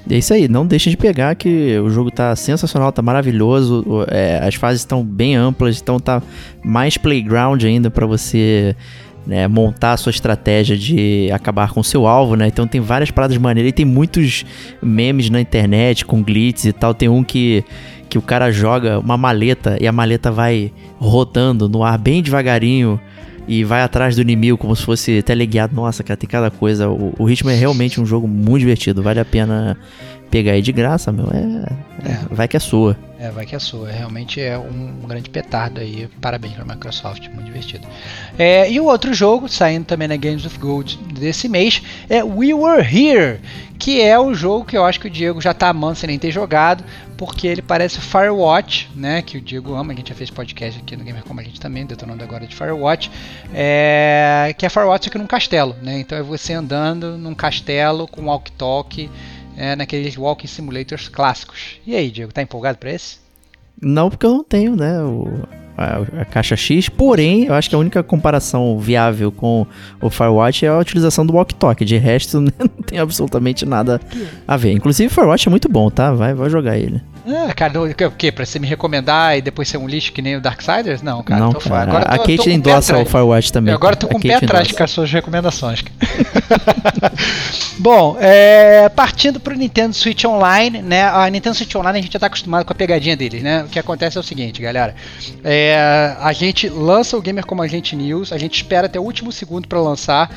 [0.09, 4.39] É isso aí, não deixe de pegar que o jogo tá sensacional, tá maravilhoso, é,
[4.41, 6.23] as fases estão bem amplas, então tá
[6.63, 8.73] mais playground ainda para você
[9.27, 12.47] né, montar a sua estratégia de acabar com o seu alvo, né?
[12.47, 14.45] Então tem várias paradas maneiras e tem muitos
[14.81, 16.93] memes na internet com glitches e tal.
[16.93, 17.65] Tem um que,
[18.09, 22.97] que o cara joga uma maleta e a maleta vai rodando no ar bem devagarinho
[23.47, 25.75] e vai atrás do inimigo como se fosse teleguiado.
[25.75, 26.89] Nossa, cara, tem cada coisa.
[26.89, 29.01] O, o ritmo é realmente um jogo muito divertido.
[29.01, 29.77] Vale a pena
[30.29, 31.27] pegar aí de graça, meu.
[31.31, 32.19] É, é.
[32.29, 32.97] vai que é sua.
[33.19, 33.89] É, vai que é sua.
[33.89, 36.07] Realmente é um, um grande petardo aí.
[36.21, 37.87] Parabéns para a Microsoft, muito divertido.
[38.37, 42.53] É, e o outro jogo, saindo também na Games of Gold desse mês, é We
[42.53, 43.39] Were Here,
[43.79, 46.19] que é o jogo que eu acho que o Diego já tá amando sem nem
[46.19, 46.83] ter jogado,
[47.17, 49.21] porque ele parece Firewatch, né?
[49.21, 51.59] Que o Diego ama, a gente já fez podcast aqui no Gamer Como a gente
[51.59, 53.11] também, detonando agora de Firewatch,
[53.53, 55.99] é, que é Firewatch aqui num castelo, né?
[55.99, 59.09] Então é você andando num castelo com walk-talk,
[59.57, 61.79] é, naqueles walking simulators clássicos.
[61.85, 63.17] E aí, Diego, tá empolgado para esse?
[63.81, 65.01] Não, porque eu não tenho, né?
[65.01, 65.47] O,
[65.77, 66.89] a, a, caixa X.
[66.89, 69.65] Porém, eu acho que a única comparação viável com
[70.01, 71.85] o Firewatch é a utilização do walk talk.
[71.85, 74.01] De resto, não tem absolutamente nada
[74.47, 74.71] a ver.
[74.71, 76.11] Inclusive, o Firewatch é muito bom, tá?
[76.11, 77.01] Vai, vai jogar ele.
[77.29, 78.31] Ah, cara, não, o quê?
[78.31, 81.01] Pra você me recomendar e depois ser um lixo que nem o Darksiders?
[81.01, 81.81] Não, cara, não, cara.
[81.81, 83.05] Agora a tô, Kate tô endossa o.
[83.05, 83.71] Firewatch também.
[83.71, 85.83] Eu agora tô com o pé atrás com as suas recomendações.
[87.79, 91.03] Bom, é, partindo pro Nintendo Switch Online, né?
[91.03, 93.63] A Nintendo Switch Online a gente já tá acostumado com a pegadinha deles, né?
[93.63, 94.95] O que acontece é o seguinte, galera.
[95.43, 99.03] É, a gente lança o Gamer Como a Gente News, a gente espera até o
[99.03, 100.31] último segundo para lançar,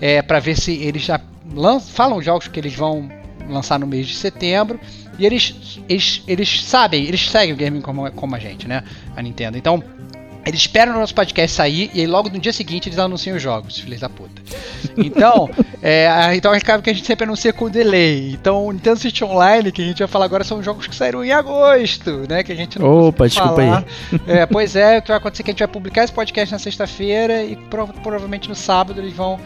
[0.00, 1.20] é, para ver se eles já
[1.54, 3.08] lan- falam os jogos que eles vão
[3.48, 4.78] lançar no mês de setembro.
[5.22, 8.82] E eles, eles, eles sabem, eles seguem o Gaming como, como a gente, né?
[9.16, 9.56] A Nintendo.
[9.56, 9.80] Então,
[10.44, 13.42] eles esperam o nosso podcast sair e aí logo no dia seguinte eles anunciam os
[13.42, 14.42] jogos, filhos da puta.
[14.96, 15.48] Então,
[15.80, 18.32] é, então acaba que a gente sempre anuncia com delay.
[18.32, 21.24] Então, o Nintendo Switch Online, que a gente vai falar agora, são jogos que saíram
[21.24, 22.42] em agosto, né?
[22.42, 23.84] Que a gente não Opa, desculpa falar.
[24.26, 26.52] É, pois é, o que vai acontecer é que a gente vai publicar esse podcast
[26.52, 29.38] na sexta-feira e pro- provavelmente no sábado eles vão,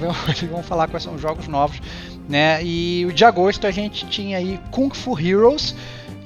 [0.00, 1.80] vão- eles vão falar quais são os jogos novos,
[2.30, 2.60] né?
[2.64, 5.74] E o de agosto a gente tinha aí Kung Fu Heroes,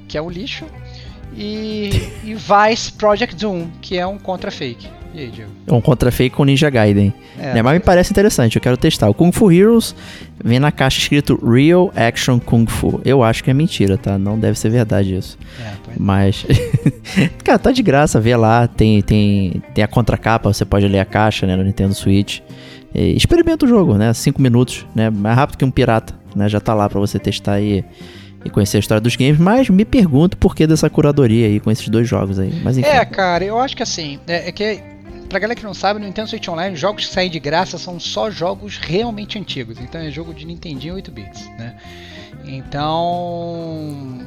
[0.07, 0.64] que é um lixo,
[1.36, 1.90] e,
[2.22, 4.86] e Vice Project Doom, que é um contra fake.
[5.12, 5.50] E aí, Diego?
[5.68, 7.14] Um contra fake com Ninja Gaiden.
[7.38, 7.55] É.
[7.55, 9.09] Né, Mas me parece interessante, eu quero testar.
[9.09, 9.94] O Kung Fu Heroes
[10.44, 13.00] vem na caixa escrito Real Action Kung Fu.
[13.05, 14.18] Eu acho que é mentira, tá?
[14.18, 15.38] Não deve ser verdade isso.
[15.61, 16.44] É, pois- Mas.
[17.44, 18.66] Cara, tá de graça, vê lá.
[18.66, 21.55] Tem, tem, tem a contracapa, você pode ler a caixa, né?
[21.55, 22.40] No Nintendo Switch.
[22.95, 24.12] E experimenta o jogo, né?
[24.14, 25.11] Cinco minutos, né?
[25.11, 26.49] Mais rápido que um pirata, né?
[26.49, 27.84] Já tá lá pra você testar e,
[28.45, 29.38] e conhecer a história dos games.
[29.38, 32.61] Mas me pergunto por que dessa curadoria aí com esses dois jogos aí.
[32.62, 32.88] Mas enfim.
[32.88, 34.80] É, cara, eu acho que assim, é, é que
[35.28, 37.76] pra galera que não sabe, no Nintendo Switch Online, os jogos que saem de graça
[37.76, 39.80] são só jogos realmente antigos.
[39.80, 41.74] Então é jogo de Nintendinho 8 bits, né?
[42.45, 44.20] Então,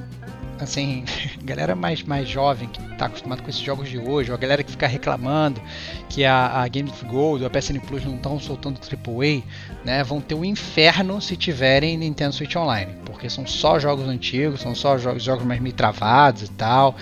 [0.60, 1.04] assim,
[1.44, 4.64] galera mais, mais jovem que tá acostumado com esses jogos de hoje, ou a galera
[4.64, 5.62] que fica reclamando
[6.10, 9.44] que a, a Games Gold ou a PSN Plus não estão soltando AAA,
[9.86, 14.62] né, vão ter um inferno se tiverem Nintendo Switch Online, porque são só jogos antigos,
[14.62, 16.96] são só jogos, jogos mais meio travados e tal,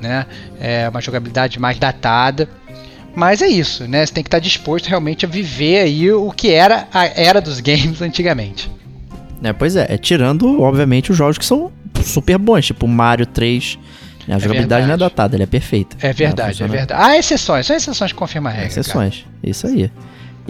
[0.00, 0.26] né,
[0.60, 2.48] é uma jogabilidade mais datada.
[3.14, 4.06] Mas é isso, né?
[4.06, 7.58] Você tem que estar disposto realmente a viver aí o que era a era dos
[7.60, 8.70] games antigamente.
[9.42, 11.70] É, pois é, é tirando, obviamente, os jogos que são
[12.02, 13.78] super bons, tipo Mario 3.
[14.26, 15.10] né, A jogabilidade não é verdade.
[15.10, 15.96] datada, ela é perfeita.
[16.00, 17.00] É verdade, é verdade.
[17.02, 18.68] Há exceções, são exceções que confirmam a regra.
[18.70, 18.80] cara.
[18.80, 19.24] Exceções.
[19.42, 19.90] Isso aí.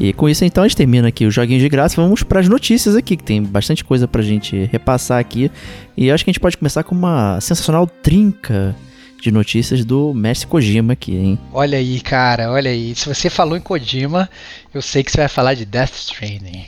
[0.00, 2.00] E com isso, então, a gente termina aqui os joguinhos de graça.
[2.00, 5.50] Vamos para as notícias aqui, que tem bastante coisa pra gente repassar aqui.
[5.96, 8.76] E acho que a gente pode começar com uma sensacional trinca
[9.20, 11.38] de notícias do Mestre Kojima aqui, hein?
[11.52, 12.94] Olha aí, cara, olha aí.
[12.94, 14.30] Se você falou em Kojima,
[14.72, 16.66] eu sei que você vai falar de Death Stranding.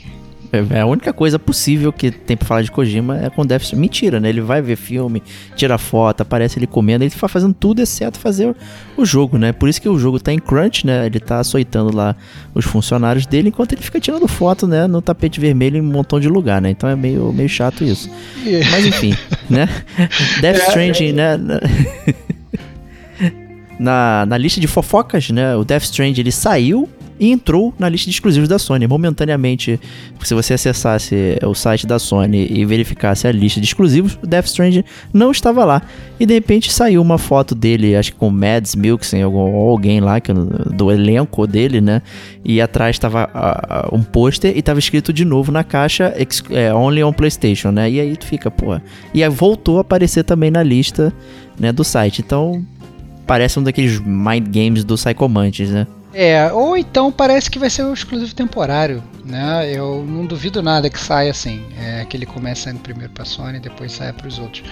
[0.51, 3.81] É a única coisa possível que tem pra falar de Kojima é com Death Stranding.
[3.81, 4.27] Mentira, né?
[4.27, 5.23] Ele vai ver filme,
[5.55, 8.53] tira foto, aparece ele comendo, ele tá fazendo tudo exceto fazer
[8.97, 9.53] o jogo, né?
[9.53, 11.05] Por isso que o jogo tá em crunch, né?
[11.05, 12.15] Ele tá açoitando lá
[12.53, 14.87] os funcionários dele enquanto ele fica tirando foto, né?
[14.87, 16.69] No tapete vermelho em um montão de lugar, né?
[16.69, 18.09] Então é meio, meio chato isso.
[18.71, 19.15] Mas enfim,
[19.49, 19.69] né?
[20.41, 21.37] Death Stranding, né?
[23.79, 25.55] Na, na lista de fofocas, né?
[25.55, 26.87] O Death Stranding ele saiu
[27.21, 28.87] e entrou na lista de exclusivos da Sony.
[28.87, 29.79] Momentaneamente,
[30.23, 34.47] se você acessasse o site da Sony e verificasse a lista de exclusivos, o Death
[34.47, 35.83] Stranding não estava lá.
[36.19, 38.75] E de repente saiu uma foto dele, acho que com Mads
[39.23, 42.01] algum, ou alguém lá que, do elenco dele, né?
[42.43, 46.15] E atrás estava ah, um pôster e estava escrito de novo na caixa
[46.49, 47.87] é, Only on PlayStation, né?
[47.87, 48.79] E aí tu fica, pô.
[49.13, 51.13] E aí voltou a aparecer também na lista
[51.59, 52.23] né, do site.
[52.25, 52.65] Então
[53.27, 55.85] parece um daqueles mind games do Psychomantis, né?
[56.13, 59.71] É, ou então parece que vai ser um exclusivo temporário, né?
[59.73, 63.57] Eu não duvido nada que saia assim, é, que ele comece saindo primeiro pra Sony
[63.57, 64.63] e depois saia pros outros.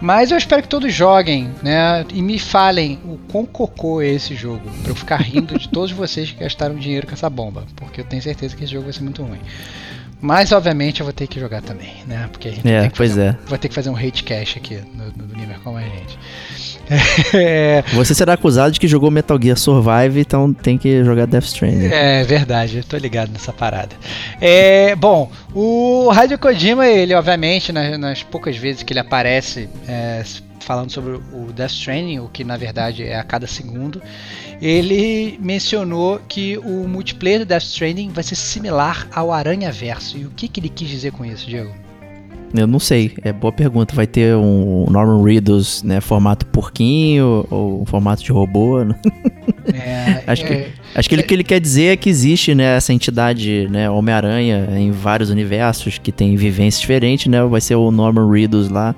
[0.00, 2.04] Mas eu espero que todos joguem, né?
[2.12, 5.92] E me falem o quão cocô é esse jogo, pra eu ficar rindo de todos
[5.92, 8.92] vocês que gastaram dinheiro com essa bomba, porque eu tenho certeza que esse jogo vai
[8.92, 9.38] ser muito ruim.
[10.22, 12.28] Mas obviamente eu vou ter que jogar também, né?
[12.30, 13.38] Porque a gente É, tem que pois fazer, é.
[13.44, 16.18] Vou ter que fazer um hate cash aqui no, no, Gamer como a gente.
[17.34, 21.44] É, Você será acusado de que jogou Metal Gear Survive, então tem que jogar Death
[21.44, 21.86] Stranding.
[21.86, 23.96] É verdade, eu tô ligado nessa parada.
[24.40, 30.22] É, bom, o Hideo Kojima, ele obviamente, nas, nas poucas vezes que ele aparece é,
[30.62, 34.00] falando sobre o Death Stranding, o que na verdade é a cada segundo,
[34.62, 40.16] ele mencionou que o multiplayer do Death Stranding vai ser similar ao Aranha Verso.
[40.16, 41.72] E o que, que ele quis dizer com isso, Diego?
[42.54, 43.94] Eu não sei, é boa pergunta.
[43.94, 48.84] Vai ter um Norman Reedus, né, formato porquinho ou formato de robô?
[48.84, 48.94] né?
[49.74, 52.54] É, Acho que- é, Acho que ele, o que ele quer dizer é que existe,
[52.54, 57.42] né, essa entidade, né, Homem-Aranha em vários universos que tem vivências diferentes, né?
[57.44, 58.94] Vai ser o Norman Reedus lá,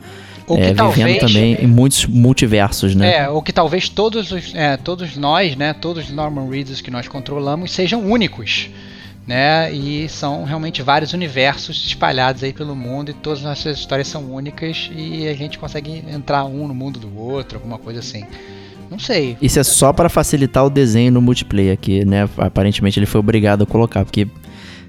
[0.49, 3.19] é, que talvez, vivendo também em muitos multiversos, né?
[3.19, 6.91] É, ou que talvez todos, os, é, todos nós, né, todos os Norman Reedus que
[6.91, 8.69] nós controlamos sejam únicos.
[9.27, 9.73] né?
[9.73, 14.23] E são realmente vários universos espalhados aí pelo mundo e todas as nossas histórias são
[14.23, 18.25] únicas e a gente consegue entrar um no mundo do outro, alguma coisa assim.
[18.91, 19.37] Não sei.
[19.41, 23.63] Isso é só para facilitar o desenho no multiplayer, que, né, aparentemente ele foi obrigado
[23.63, 24.29] a colocar, porque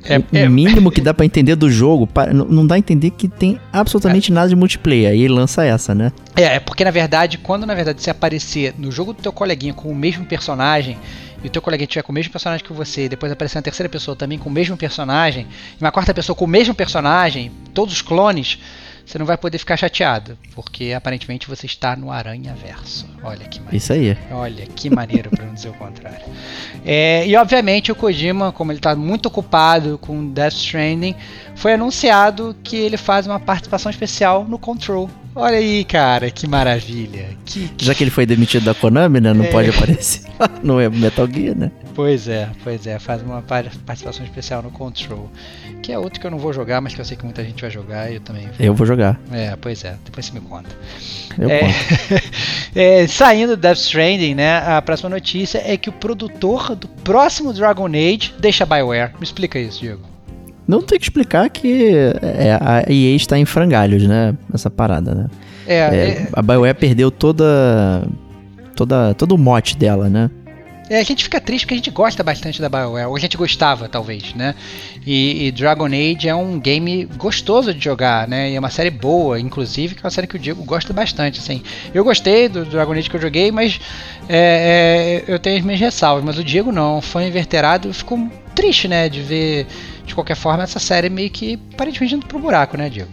[0.07, 3.27] é, o é, mínimo que dá para entender do jogo, não dá a entender que
[3.27, 5.11] tem absolutamente é, nada de multiplayer.
[5.11, 6.11] Aí lança essa, né?
[6.35, 9.73] É, é porque na verdade, quando na verdade você aparecer no jogo do teu coleguinha
[9.73, 10.97] com o mesmo personagem,
[11.43, 13.63] e o teu colega tiver com o mesmo personagem que você, e depois aparecer uma
[13.63, 15.45] terceira pessoa também com o mesmo personagem,
[15.79, 18.57] e uma quarta pessoa com o mesmo personagem, todos os clones,
[19.05, 23.07] você não vai poder ficar chateado, porque aparentemente você está no Aranha Verso.
[23.23, 23.77] Olha que maneiro.
[23.77, 24.17] Isso aí.
[24.31, 26.25] Olha que maneiro, para não dizer o contrário.
[26.83, 31.15] É, e obviamente o Kojima, como ele está muito ocupado com Death Stranding,
[31.55, 35.09] foi anunciado que ele faz uma participação especial no Control.
[35.35, 37.27] Olha aí, cara, que maravilha.
[37.45, 39.33] Que, Já que ele foi demitido da Konami, né?
[39.33, 39.51] Não é.
[39.51, 40.21] pode aparecer
[40.63, 41.71] no Metal Gear, né?
[41.93, 42.97] Pois é, pois é.
[42.99, 45.29] Faz uma participação especial no Control.
[45.83, 47.59] Que é outro que eu não vou jogar, mas que eu sei que muita gente
[47.59, 48.47] vai jogar e eu também.
[48.47, 48.53] Vou.
[48.59, 49.19] Eu vou jogar.
[49.29, 49.97] É, pois é.
[50.05, 50.69] Depois você me conta.
[51.37, 51.73] Eu é, conto.
[52.73, 54.59] é, saindo do Death Stranding, né?
[54.59, 59.11] A próxima notícia é que o produtor do próximo Dragon Age deixa Bioware.
[59.19, 60.14] Me explica isso, Diego.
[60.67, 61.91] Não tem que explicar que
[62.21, 64.35] é, a EA está em frangalhos, né?
[64.53, 65.27] Essa parada, né?
[65.67, 68.07] É, é, é, a BioWare perdeu toda,
[68.75, 70.29] toda, todo o mote dela, né?
[70.87, 73.35] É, a gente fica triste porque a gente gosta bastante da BioWare, ou a gente
[73.35, 74.53] gostava, talvez, né?
[75.05, 78.51] E, e, Dragon Age é um game gostoso de jogar, né?
[78.51, 81.39] E é uma série boa, inclusive, que é uma série que o Diego gosta bastante,
[81.39, 81.63] assim.
[81.91, 83.79] Eu gostei do Dragon Age que eu joguei, mas
[84.29, 88.87] é, é, eu tenho as minhas ressalvas, mas o Diego não, foi inverterado, ficou triste,
[88.87, 89.07] né?
[89.09, 89.67] De ver
[90.05, 93.09] de qualquer forma, essa série meio que aparentemente indo pro buraco, né, Diego?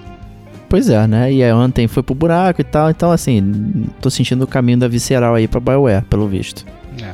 [0.69, 1.31] Pois é, né?
[1.31, 4.89] E aí ontem foi pro buraco e tal, então assim, tô sentindo o caminho da
[4.89, 6.65] visceral aí pra BioWare, pelo visto.
[6.99, 7.13] É.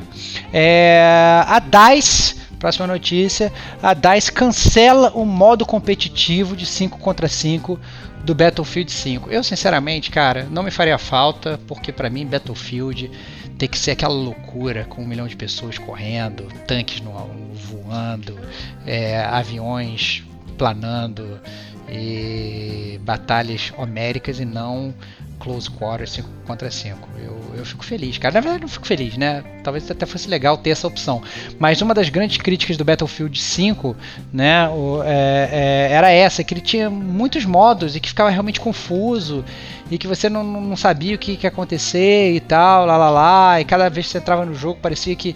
[0.52, 3.52] é a DICE, próxima notícia,
[3.82, 7.78] a DICE cancela o modo competitivo de 5 contra 5
[8.24, 9.30] do Battlefield 5.
[9.30, 13.10] Eu, sinceramente, cara, não me faria falta, porque para mim Battlefield
[13.58, 17.12] tem que ser aquela loucura com um milhão de pessoas correndo, tanques no,
[17.54, 18.38] voando,
[18.86, 20.22] é, aviões
[20.56, 21.40] planando
[21.88, 24.94] e batalhas homéricas e não
[25.38, 27.08] close quarters 5 contra 5.
[27.18, 28.34] Eu, eu fico feliz, cara.
[28.34, 29.42] Na verdade, não fico feliz, né?
[29.62, 31.22] Talvez até fosse legal ter essa opção.
[31.58, 33.96] Mas uma das grandes críticas do Battlefield 5,
[34.32, 38.60] né, o, é, é, era essa, que ele tinha muitos modos e que ficava realmente
[38.60, 39.44] confuso
[39.90, 43.10] e que você não, não sabia o que, que ia acontecer e tal, lá lá
[43.10, 43.60] lá.
[43.60, 45.34] E cada vez que você entrava no jogo parecia que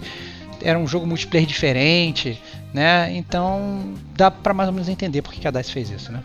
[0.61, 2.41] era um jogo multiplayer diferente,
[2.73, 3.11] né?
[3.15, 6.23] Então dá para mais ou menos entender por que a DICE fez isso, né?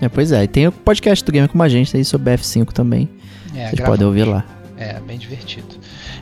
[0.00, 0.44] É, pois é.
[0.44, 3.08] E tem o podcast do Game com a gente aí sobre F5 também.
[3.54, 4.44] É, Vocês podem ouvir lá.
[4.76, 5.76] É, bem divertido.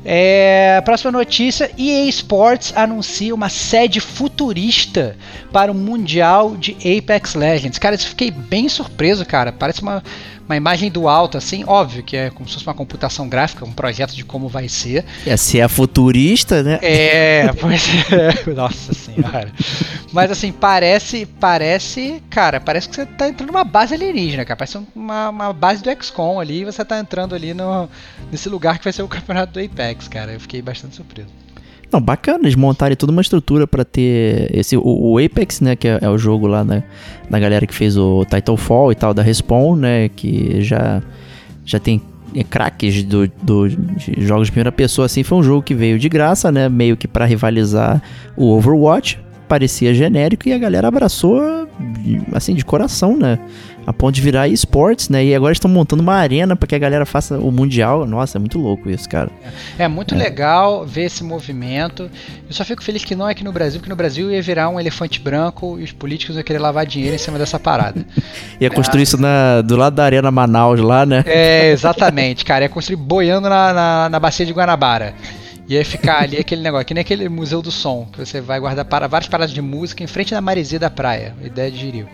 [0.04, 5.16] É, próxima notícia: EA Sports anuncia uma sede futurista
[5.50, 7.78] para o Mundial de Apex Legends.
[7.78, 9.50] Cara, eu fiquei bem surpreso, cara.
[9.50, 10.02] Parece uma
[10.46, 13.72] uma imagem do alto, assim, óbvio que é como se fosse uma computação gráfica, um
[13.72, 15.04] projeto de como vai ser.
[15.26, 16.78] É, se é futurista, né?
[16.82, 17.82] É, pois
[18.12, 18.50] é.
[18.52, 19.50] Nossa senhora.
[20.12, 24.56] Mas assim, parece, parece, cara, parece que você tá entrando numa base alienígena, cara.
[24.56, 27.88] Parece uma, uma base do XCOM ali e você tá entrando ali no,
[28.30, 30.32] nesse lugar que vai ser o campeonato do Apex, cara.
[30.32, 31.43] Eu fiquei bastante surpreso.
[31.92, 35.86] Não, bacana eles montarem toda uma estrutura para ter esse o, o, Apex, né, que
[35.86, 36.82] é, é, o jogo lá né,
[37.30, 41.02] da galera que fez o Titanfall e tal da Respawn, né, que já
[41.64, 42.02] já tem
[42.50, 46.08] craques do, do, de jogos de primeira pessoa assim, foi um jogo que veio de
[46.08, 48.02] graça, né, meio que para rivalizar
[48.36, 51.40] o Overwatch, parecia genérico e a galera abraçou
[52.32, 53.38] assim de coração, né?
[53.86, 55.24] A ponto de virar esportes, né?
[55.24, 58.06] E agora estão montando uma arena para que a galera faça o mundial.
[58.06, 59.30] Nossa, é muito louco isso, cara.
[59.78, 60.18] É, é muito é.
[60.18, 62.10] legal ver esse movimento.
[62.46, 64.68] Eu só fico feliz que não é aqui no Brasil, porque no Brasil ia virar
[64.68, 68.04] um elefante branco e os políticos iam querer lavar dinheiro em cima dessa parada.
[68.60, 69.04] ia construir é.
[69.04, 71.22] isso na, do lado da arena Manaus lá, né?
[71.26, 72.64] É, exatamente, cara.
[72.64, 75.14] Ia construir boiando na, na, na bacia de Guanabara.
[75.66, 78.84] Ia ficar ali aquele negócio, que nem aquele museu do som, que você vai guardar
[78.84, 81.34] para várias paradas de música em frente da maresia da praia.
[81.42, 82.10] Ideia de Jirico.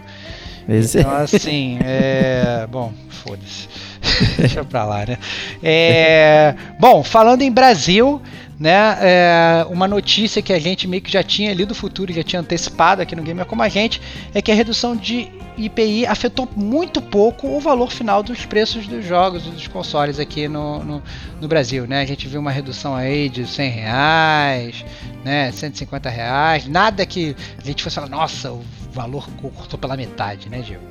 [0.71, 1.01] Esse...
[1.01, 2.66] Então, assim, é.
[2.71, 3.68] Bom, foda-se.
[4.39, 5.18] Deixa pra lá, né?
[5.62, 6.55] É...
[6.79, 8.23] Bom, falando em Brasil,
[8.59, 8.97] né?
[9.01, 9.66] É...
[9.68, 13.03] Uma notícia que a gente meio que já tinha lido do futuro, já tinha antecipado
[13.03, 14.01] aqui no Gamer Como a Gente,
[14.33, 15.29] é que a redução de
[15.66, 20.48] IPI afetou muito pouco o valor final dos preços dos jogos e dos consoles aqui
[20.48, 21.02] no, no,
[21.40, 22.00] no, Brasil, né?
[22.00, 24.84] A gente viu uma redução aí de 100 reais,
[25.24, 25.52] né?
[25.52, 30.61] 150 reais, nada que a gente fosse falar, nossa, o valor cortou pela metade, né,
[30.61, 30.82] Diego?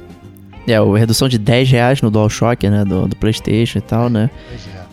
[0.67, 4.29] É, a redução de 10 reais no DualShock, né, do, do Playstation e tal, né?
[4.49, 4.88] Pois é.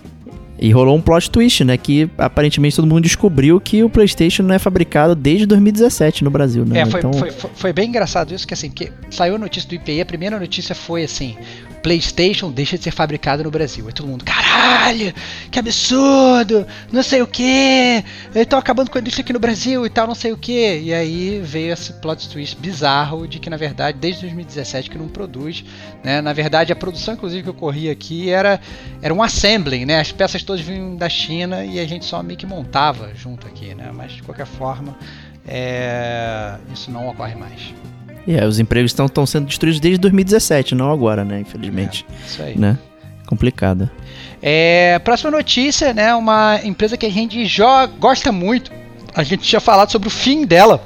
[0.59, 1.77] E rolou um plot twist, né?
[1.77, 6.65] Que aparentemente todo mundo descobriu que o PlayStation não é fabricado desde 2017 no Brasil,
[6.65, 6.81] né?
[6.81, 7.13] É, foi, então...
[7.13, 10.07] foi, foi, foi, bem engraçado isso, que assim, que saiu a notícia do IPI, a
[10.07, 11.37] primeira notícia foi assim:
[11.87, 13.87] PlayStation deixa de ser fabricado no Brasil.
[13.87, 15.15] Aí todo mundo, caralho,
[15.53, 18.03] que absurdo, não sei o que,
[18.35, 20.81] estão acabando com a indústria aqui no Brasil e tal, não sei o que.
[20.81, 25.07] E aí veio esse plot twist bizarro de que na verdade desde 2017 que não
[25.07, 25.65] produz,
[26.03, 26.21] né?
[26.21, 28.61] Na verdade a produção inclusive que ocorria aqui era
[29.01, 30.01] era um assembling, né?
[30.01, 33.77] As peças todas vinham da China e a gente só meio que montava junto aqui,
[33.77, 33.93] né?
[33.95, 34.99] Mas de qualquer forma
[35.47, 36.57] é...
[36.75, 37.73] isso não ocorre mais.
[38.27, 41.41] É, os empregos estão sendo destruídos desde 2017, não agora, né?
[41.41, 42.05] Infelizmente.
[42.09, 42.59] É, isso aí.
[42.59, 42.79] Né?
[43.27, 43.91] Complicado.
[44.43, 46.15] É, próxima notícia, né?
[46.15, 48.71] Uma empresa que a gente joga, gosta muito.
[49.15, 50.85] A gente tinha falado sobre o fim dela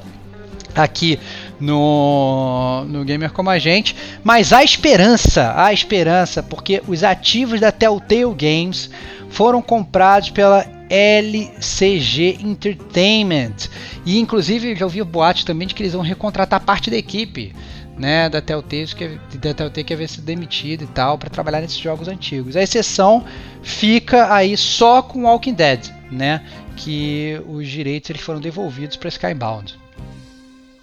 [0.75, 1.19] aqui
[1.59, 3.95] no, no Gamer Como a Gente.
[4.23, 8.89] Mas há esperança, há esperança, porque os ativos da Telltale Games
[9.29, 13.69] foram comprados pela LCG Entertainment.
[14.05, 17.55] E inclusive já ouvi boatos também de que eles vão recontratar parte da equipe.
[17.97, 21.77] Né, da Telltale que da Telltale que havia sido demitido e tal para trabalhar nesses
[21.77, 22.55] jogos antigos.
[22.55, 23.23] A exceção
[23.61, 26.41] fica aí só com Walking Dead, né,
[26.77, 29.75] que os direitos eles foram devolvidos para Skybound.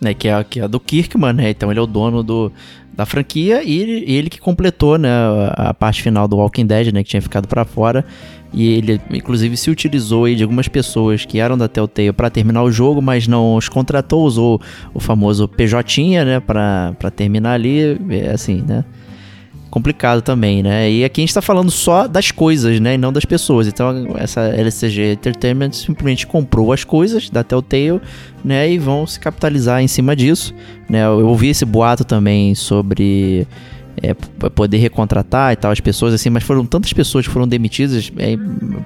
[0.01, 1.51] Né, que é, que é do Kirkman, né?
[1.51, 2.53] Então ele é o dono do,
[2.99, 5.09] da franquia e ele, ele que completou, né,
[5.53, 8.05] a parte final do Walking Dead, né, que tinha ficado para fora.
[8.53, 12.63] E ele, inclusive, se utilizou aí de algumas pessoas que eram da Telltale para terminar
[12.63, 14.61] o jogo, mas não os contratou, usou
[14.95, 18.85] o famoso PJ, né, para terminar ali, é assim, né?
[19.71, 20.91] Complicado também, né?
[20.91, 22.95] E aqui a gente tá falando só das coisas, né?
[22.95, 23.67] E não das pessoas.
[23.67, 28.01] Então, essa LCG Entertainment simplesmente comprou as coisas da Telltale,
[28.43, 28.73] né?
[28.73, 30.55] E vão se capitalizar em cima disso,
[30.89, 31.05] né?
[31.05, 33.47] Eu ouvi esse boato também sobre
[34.03, 34.15] é,
[34.51, 38.37] poder recontratar e tal as pessoas, assim, mas foram tantas pessoas que foram demitidas, é,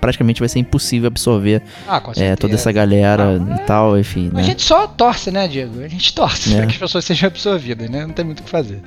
[0.00, 4.30] praticamente vai ser impossível absorver ah, é, toda essa galera ah, e tal, enfim.
[4.32, 4.40] Né?
[4.40, 5.80] A gente só torce, né, Diego?
[5.80, 6.56] A gente torce é.
[6.56, 8.06] para que as pessoas sejam absorvidas, né?
[8.06, 8.80] Não tem muito o que fazer.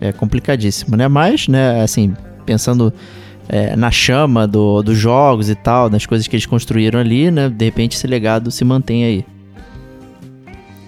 [0.00, 1.08] É complicadíssimo, né?
[1.08, 2.14] Mas, né, assim,
[2.44, 2.92] pensando
[3.48, 7.48] é, na chama do, dos jogos e tal, nas coisas que eles construíram ali, né?
[7.48, 9.24] De repente esse legado se mantém aí.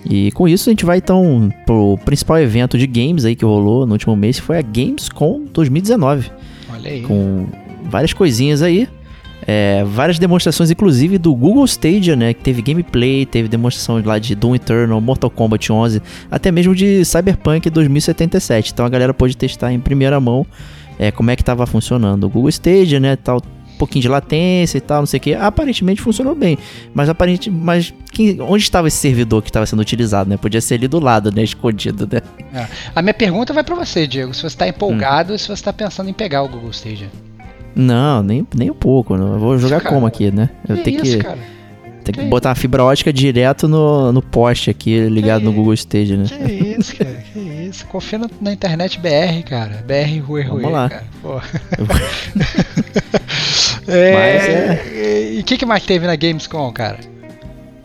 [0.09, 3.87] E com isso a gente vai então pro principal evento de games aí que rolou
[3.87, 6.31] no último mês, que foi a Gamescom 2019.
[6.73, 7.03] Olha aí.
[7.03, 7.47] Com
[7.85, 8.89] várias coisinhas aí.
[9.47, 12.33] É, várias demonstrações, inclusive do Google Stadia, né?
[12.33, 17.05] Que teve gameplay, teve demonstração lá de Doom Eternal, Mortal Kombat 11, até mesmo de
[17.05, 18.73] Cyberpunk 2077.
[18.73, 20.47] Então a galera pode testar em primeira mão
[20.99, 23.17] é, como é que estava funcionando o Google Stadia, né?
[23.17, 23.43] Tal,
[23.77, 25.35] um pouquinho de latência e tal, não sei o que.
[25.35, 26.59] Aparentemente funcionou bem.
[26.95, 27.63] Mas aparentemente.
[27.65, 30.37] Mas quem, onde estava esse servidor que estava sendo utilizado, né?
[30.37, 31.45] Podia ser ali do lado, né?
[31.45, 32.23] Escondido, né?
[32.53, 32.67] É.
[32.95, 34.33] A minha pergunta vai para você, Diego.
[34.35, 35.33] Se você está empolgado hum.
[35.35, 37.11] ou se você está pensando em pegar o Google Stadia.
[37.75, 39.17] Não, nem, nem um pouco.
[39.17, 39.35] Não.
[39.35, 40.49] Eu vou jogar cara, como aqui, né?
[40.67, 41.19] Eu tenho que.
[41.19, 41.39] Cara?
[42.03, 45.53] Tem que, que botar uma fibra ótica direto no, no poste aqui, ligado que no
[45.53, 46.25] Google Stage, né?
[46.25, 47.85] Que isso, cara, que isso.
[47.87, 49.85] Confia na, na internet BR, cara.
[49.85, 50.63] BR Rui Rui.
[50.63, 50.89] Vamos lá.
[50.89, 51.05] Cara.
[53.89, 55.33] é, é...
[55.35, 56.99] E o que, que mais teve na Gamescom, cara?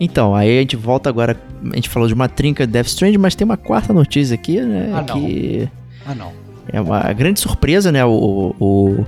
[0.00, 1.36] Então, aí a gente volta agora.
[1.70, 4.90] A gente falou de uma trinca Death Strand, mas tem uma quarta notícia aqui, né?
[4.92, 5.20] Ah, não.
[5.20, 5.68] Que
[6.04, 6.32] ah, não.
[6.72, 8.04] É uma grande surpresa, né?
[8.04, 9.06] o, o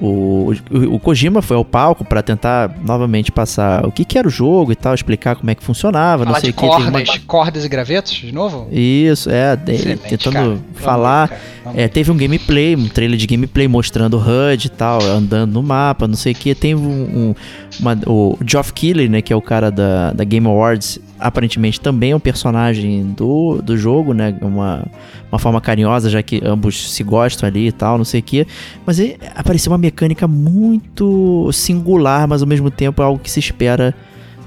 [0.00, 4.26] o, o, o Kojima foi ao palco para tentar novamente passar o que, que, era
[4.26, 6.60] o jogo e tal, explicar como é que funcionava, falar não sei o que.
[6.60, 7.18] Cordas, uma...
[7.26, 8.68] cordas e gravetos de novo?
[8.72, 10.58] Isso, é, tentando cara.
[10.74, 11.26] falar.
[11.28, 11.78] Vamos, Vamos.
[11.78, 15.62] É, teve um gameplay, um trailer de gameplay mostrando o HUD e tal, andando no
[15.62, 16.54] mapa, não sei o que.
[16.54, 17.34] Tem um, um
[17.78, 22.12] uma, o Geoff Keighley, né, que é o cara da, da Game Awards, aparentemente também
[22.12, 24.34] é um personagem do, do jogo, né?
[24.40, 24.84] Uma,
[25.30, 28.46] uma forma carinhosa, já que ambos se gostam ali e tal, não sei o que.
[28.84, 28.98] Mas
[29.34, 33.94] apareceu uma mecânica muito singular, mas ao mesmo tempo é algo que se espera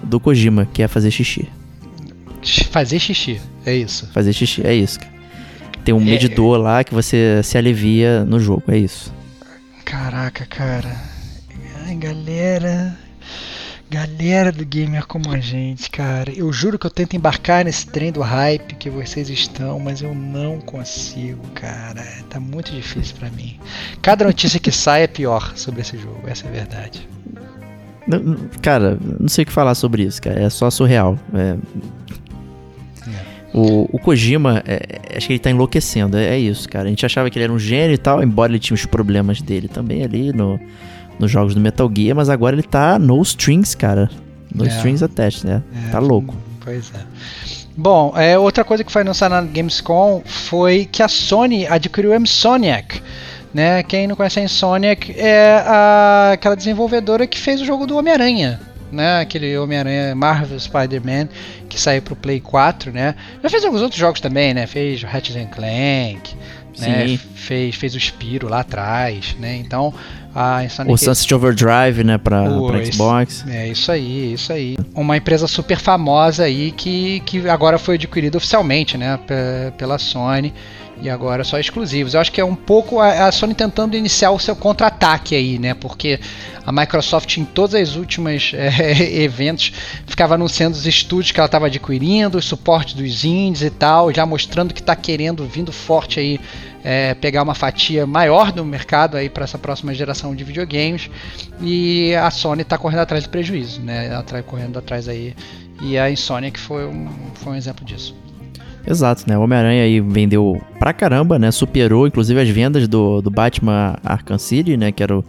[0.01, 1.47] do Kojima, que é fazer xixi.
[2.71, 4.09] Fazer xixi, é isso.
[4.13, 4.99] Fazer xixi, é isso.
[5.83, 6.05] Tem um é...
[6.05, 9.13] medidor lá que você se alivia no jogo, é isso.
[9.83, 10.95] Caraca, cara.
[11.85, 12.97] Ai, galera.
[13.93, 18.11] Galera do gamer como a gente, cara, eu juro que eu tento embarcar nesse trem
[18.11, 22.03] do hype que vocês estão, mas eu não consigo, cara.
[22.27, 23.59] Tá muito difícil para mim.
[24.01, 27.07] Cada notícia que sai é pior sobre esse jogo, essa é a verdade.
[28.63, 30.41] Cara, não sei o que falar sobre isso, cara.
[30.41, 31.15] É só surreal.
[31.31, 31.55] É...
[33.07, 33.33] É.
[33.53, 36.17] O, o, Kojima, é, é, acho que ele tá enlouquecendo.
[36.17, 36.85] É, é, isso, cara.
[36.85, 39.39] A gente achava que ele era um gênio e tal, embora ele tinha os problemas
[39.39, 40.59] dele também ali no,
[41.19, 44.09] nos jogos do Metal Gear, mas agora ele tá no strings, cara.
[44.53, 44.67] No é.
[44.67, 45.63] strings attached, né?
[45.87, 46.35] É, tá louco.
[46.63, 47.53] Pois é.
[47.75, 52.15] Bom, é, outra coisa que foi anunciada na Gamescom foi que a Sony adquiriu o
[52.15, 53.01] Insomniac,
[53.51, 53.81] né?
[53.81, 58.59] Quem não conhece a Insomniac é a, aquela desenvolvedora que fez o jogo do Homem-Aranha,
[58.91, 59.21] né?
[59.21, 61.29] Aquele Homem-Aranha Marvel Spider-Man
[61.67, 63.15] que saiu pro Play 4, né?
[63.41, 64.67] Já fez alguns outros jogos também, né?
[64.67, 66.35] Fez Ratchet Clank,
[66.81, 67.19] né?
[67.35, 69.55] Fez, fez o Spiro lá atrás, né?
[69.57, 69.93] Então
[70.35, 73.45] a Insomniac O Sunset Overdrive, né, pra, pra Xbox.
[73.47, 74.75] é isso aí, isso aí.
[74.95, 80.51] Uma empresa super famosa aí que, que agora foi adquirida oficialmente, né, pe- pela Sony
[81.01, 82.13] e agora só exclusivos.
[82.13, 85.73] Eu acho que é um pouco a, Sony tentando iniciar o seu contra-ataque aí, né,
[85.73, 86.19] porque
[86.65, 89.73] a Microsoft em todas as últimas eh, eventos
[90.05, 94.25] ficava anunciando os estúdios que ela estava adquirindo, o suporte dos indies e tal, já
[94.25, 96.39] mostrando que está querendo vindo forte aí
[96.83, 101.09] é, pegar uma fatia maior do mercado aí para essa próxima geração de videogames
[101.61, 104.07] e a Sony está correndo atrás do prejuízo, né?
[104.07, 105.33] Ela tá correndo atrás aí
[105.81, 108.15] e a Insomniac foi um, foi um exemplo disso.
[108.85, 109.37] Exato, né?
[109.37, 111.51] O Homem-Aranha aí vendeu pra caramba, né?
[111.51, 114.91] Superou, inclusive, as vendas do, do Batman Arkham City, né?
[114.91, 115.25] Que era o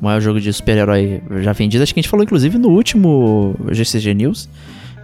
[0.00, 1.82] maior jogo de super-herói já vendido.
[1.82, 4.48] Acho que a gente falou, inclusive, no último GCG News.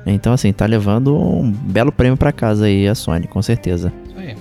[0.07, 3.93] Então, assim, tá levando um belo prêmio pra casa aí a Sony, com certeza.
[4.07, 4.37] Isso aí.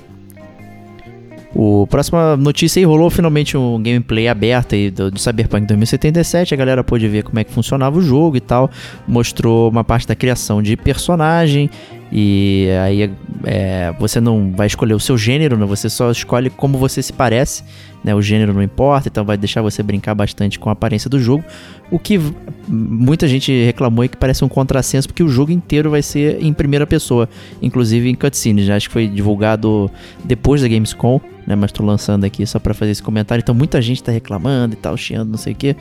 [1.56, 6.54] O próxima notícia aí rolou finalmente um gameplay aberto aí do, do Cyberpunk 2077.
[6.54, 8.70] A galera pôde ver como é que funcionava o jogo e tal.
[9.08, 11.70] Mostrou uma parte da criação de personagem.
[12.12, 13.12] E aí
[13.44, 15.66] é, você não vai escolher o seu gênero, né?
[15.66, 17.64] Você só escolhe como você se parece.
[18.04, 18.16] Né?
[18.16, 21.44] O gênero não importa, então vai deixar você brincar bastante com a aparência do jogo.
[21.92, 22.20] O que
[22.68, 26.54] muita gente reclamou é que parece um contrassenso, porque o jogo inteiro vai ser em
[26.54, 27.28] primeira pessoa,
[27.62, 28.68] inclusive em cutscenes.
[28.68, 28.76] Né?
[28.76, 29.90] Acho que foi divulgado
[30.24, 31.56] depois da Gamescom, né?
[31.56, 33.42] Mas tô lançando aqui só pra fazer esse comentário.
[33.42, 35.76] Então muita gente tá reclamando e tal, chiando, não sei o que.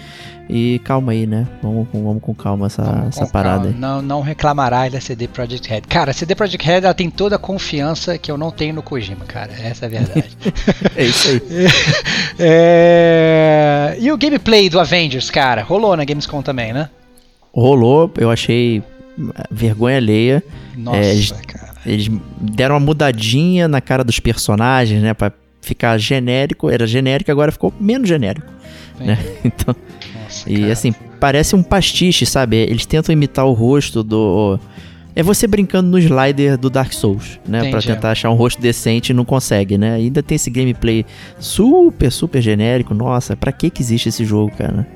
[0.49, 1.47] E calma aí, né?
[1.63, 3.75] Vamos, com- vamos com calma essa, Vamos essa com parada calma.
[3.75, 3.81] aí.
[3.81, 5.83] Não, não reclamará da CD Projekt Red.
[5.83, 9.25] Cara, CD Projekt Red ela tem toda a confiança que eu não tenho no Kojima,
[9.27, 9.53] cara.
[9.53, 10.37] Essa é a verdade.
[10.97, 11.41] É isso aí.
[12.39, 16.89] É, E o gameplay do Avengers, cara, rolou na Gamescom também, né?
[17.53, 18.83] Rolou, eu achei
[19.51, 20.43] vergonha alheia.
[20.77, 21.67] Nossa, É, eles- cara.
[21.85, 22.09] Eles
[22.41, 25.15] deram uma mudadinha na cara dos personagens, né?
[25.15, 26.69] Pra ficar genérico.
[26.69, 28.47] Era genérico, agora ficou menos genérico.
[28.99, 29.17] Né?
[29.45, 29.75] Então,
[30.23, 30.73] Nossa, e cara.
[30.73, 32.57] assim, parece um pastiche, sabe?
[32.57, 34.59] Eles tentam imitar o rosto do.
[35.17, 37.61] É você brincando no slider do Dark Souls, né?
[37.61, 37.87] Pra Entendi.
[37.87, 39.95] tentar achar um rosto decente e não consegue, né?
[39.95, 41.07] Ainda tem esse gameplay
[41.41, 42.93] super, super genérico.
[42.93, 44.87] Nossa, pra que que existe esse jogo, cara?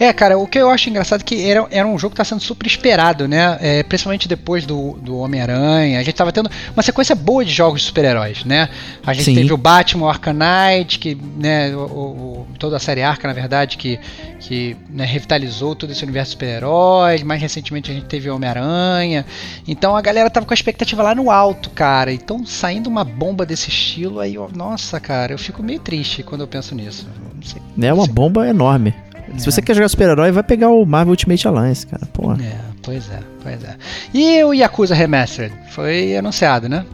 [0.00, 2.24] É, cara, o que eu acho engraçado é que era, era um jogo que está
[2.24, 3.58] sendo super esperado, né?
[3.60, 5.98] É, principalmente depois do, do Homem-Aranha.
[5.98, 8.68] A gente tava tendo uma sequência boa de jogos de super-heróis, né?
[9.04, 9.34] A gente Sim.
[9.34, 13.34] teve o Batman, o Arkham Knight, que, né, o, o- toda a série Arkham, na
[13.34, 13.98] verdade, que,
[14.40, 17.22] que né, revitalizou todo esse universo de super-heróis.
[17.22, 19.26] Mais recentemente a gente teve o Homem-Aranha.
[19.66, 22.12] Então a galera tava com a expectativa lá no alto, cara.
[22.12, 26.42] Então saindo uma bomba desse estilo, aí, ó, nossa, cara, eu fico meio triste quando
[26.42, 27.06] eu penso nisso.
[27.42, 27.60] Sei.
[27.80, 28.94] É uma bomba enorme.
[29.36, 32.06] Se você quer jogar super-herói, vai pegar o Marvel Ultimate Alliance, cara.
[32.12, 32.38] Porra.
[32.42, 33.76] É, pois é, pois é.
[34.14, 35.54] E o Yakuza Remastered?
[35.70, 36.84] Foi anunciado, né?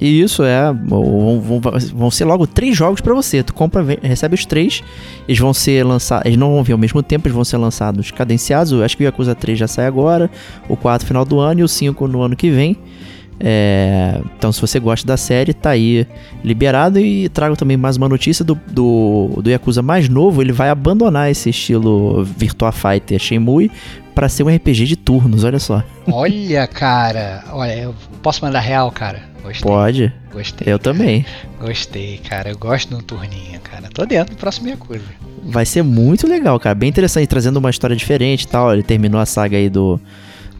[0.00, 0.72] E isso é.
[0.72, 1.60] Vão, vão-
[1.94, 3.42] vão ser logo três jogos pra você.
[3.42, 4.82] Tu compra, vem- recebe os três.
[5.26, 6.24] Eles vão ser lançados.
[6.26, 8.70] Eles não vão vir ao mesmo tempo, eles vão ser lançados cadenciados.
[8.72, 10.30] Eu acho que o Yakuza 3 já sai agora.
[10.68, 12.76] O 4 final do ano e o 5 no ano que vem.
[13.40, 16.06] É, então, se você gosta da série, tá aí
[16.42, 16.98] liberado.
[16.98, 20.42] E trago também mais uma notícia do, do, do Yakuza mais novo.
[20.42, 23.70] Ele vai abandonar esse estilo Virtua Fighter Shenmue
[24.14, 25.44] para ser um RPG de turnos.
[25.44, 25.82] Olha só.
[26.10, 27.44] Olha, cara.
[27.52, 29.22] Olha, eu posso mandar real, cara?
[29.42, 29.70] Gostei.
[29.70, 30.12] Pode.
[30.32, 30.72] Gostei.
[30.72, 30.92] Eu cara.
[30.92, 31.26] também.
[31.60, 32.50] Gostei, cara.
[32.50, 33.88] Eu gosto de um turninho, cara.
[33.94, 35.04] Tô dentro do próximo Yakuza.
[35.44, 36.74] Vai ser muito legal, cara.
[36.74, 38.72] Bem interessante, trazendo uma história diferente e tal.
[38.72, 40.00] Ele terminou a saga aí do,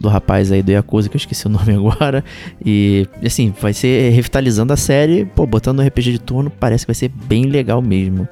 [0.01, 2.25] do rapaz aí do Yakuza, que eu esqueci o nome agora.
[2.65, 6.89] E, assim, vai ser revitalizando a série, pô, botando no RPG de turno, parece que
[6.89, 8.29] vai ser bem legal mesmo.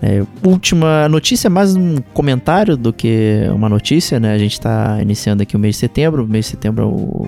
[0.00, 4.32] É, última notícia, mais um comentário do que uma notícia, né?
[4.32, 6.24] A gente tá iniciando aqui o mês de setembro.
[6.24, 7.26] O mês de setembro é o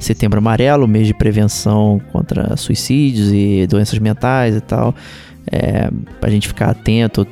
[0.00, 4.94] setembro amarelo, mês de prevenção contra suicídios e doenças mentais e tal.
[5.50, 5.90] É,
[6.20, 7.26] pra gente ficar atento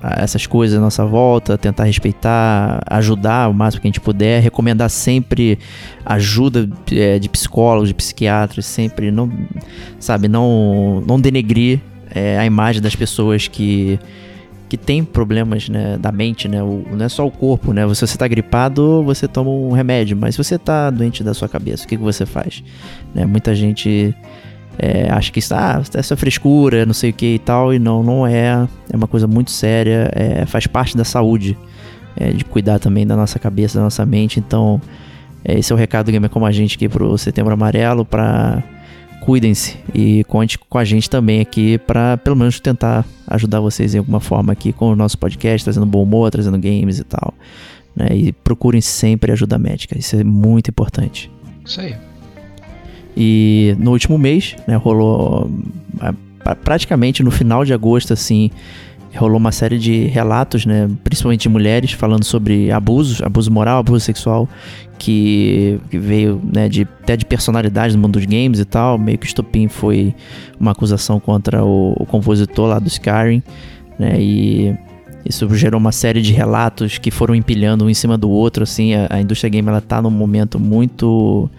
[0.00, 4.40] a essas coisas à nossa volta, tentar respeitar, ajudar o máximo que a gente puder,
[4.40, 5.58] recomendar sempre
[6.04, 9.30] ajuda é, de psicólogos, de psiquiatras, sempre não,
[9.98, 11.80] sabe, não, não denegrir
[12.14, 13.98] é, a imagem das pessoas que
[14.68, 16.62] que tem problemas né, da mente, né?
[16.62, 17.82] O, não é só o corpo, né?
[17.94, 21.48] Se você tá gripado, você toma um remédio, mas se você tá doente da sua
[21.48, 22.64] cabeça, o que, que você faz?
[23.14, 23.24] Né?
[23.26, 24.14] Muita gente
[24.78, 27.78] é, acha que isso, ah, essa é frescura, não sei o que e tal, e
[27.78, 28.68] não, não é.
[28.92, 31.56] É uma coisa muito séria, é, faz parte da saúde,
[32.16, 34.38] é, de cuidar também da nossa cabeça, da nossa mente.
[34.38, 34.80] Então,
[35.44, 38.62] é, esse é o recado do Gamer Como a Gente aqui pro Setembro Amarelo, pra
[39.20, 43.98] cuidem-se e conte com a gente também aqui para pelo menos tentar ajudar vocês em
[43.98, 47.34] alguma forma aqui com o nosso podcast, trazendo bom humor, trazendo games e tal.
[47.94, 48.08] Né?
[48.14, 51.30] E procurem sempre ajuda médica, isso é muito importante.
[51.64, 51.96] Isso aí.
[53.16, 55.50] E no último mês, né, rolou
[56.62, 58.50] praticamente no final de agosto, assim,
[59.16, 64.04] rolou uma série de relatos, né, principalmente de mulheres, falando sobre abusos, abuso moral, abuso
[64.04, 64.48] sexual,
[64.98, 68.98] que, que veio né, de, até de personalidade no mundo dos games e tal.
[68.98, 70.14] Meio que o estopim foi
[70.60, 73.42] uma acusação contra o, o compositor lá do Skyrim,
[73.98, 74.74] né, e
[75.24, 78.94] isso gerou uma série de relatos que foram empilhando um em cima do outro, assim,
[78.94, 81.50] a, a indústria game ela tá num momento muito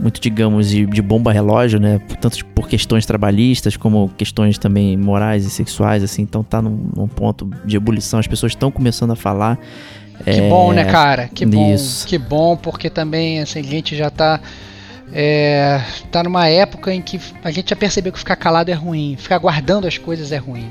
[0.00, 2.00] muito, digamos, de, de bomba relógio, né?
[2.20, 6.22] Tanto por questões trabalhistas como questões também morais e sexuais, assim.
[6.22, 8.18] Então tá num, num ponto de ebulição.
[8.18, 9.58] As pessoas estão começando a falar.
[10.24, 10.48] Que é...
[10.48, 11.28] bom, né, cara?
[11.28, 11.74] Que bom.
[11.74, 12.06] Isso.
[12.06, 14.40] Que bom, porque também assim, a gente já tá.
[15.12, 15.80] É,
[16.12, 19.38] tá numa época em que a gente já percebeu que ficar calado é ruim, ficar
[19.38, 20.70] guardando as coisas é ruim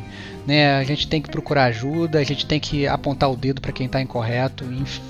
[0.50, 0.80] né?
[0.80, 3.86] A gente tem que procurar ajuda, a gente tem que apontar o dedo para quem
[3.86, 4.66] está incorreto,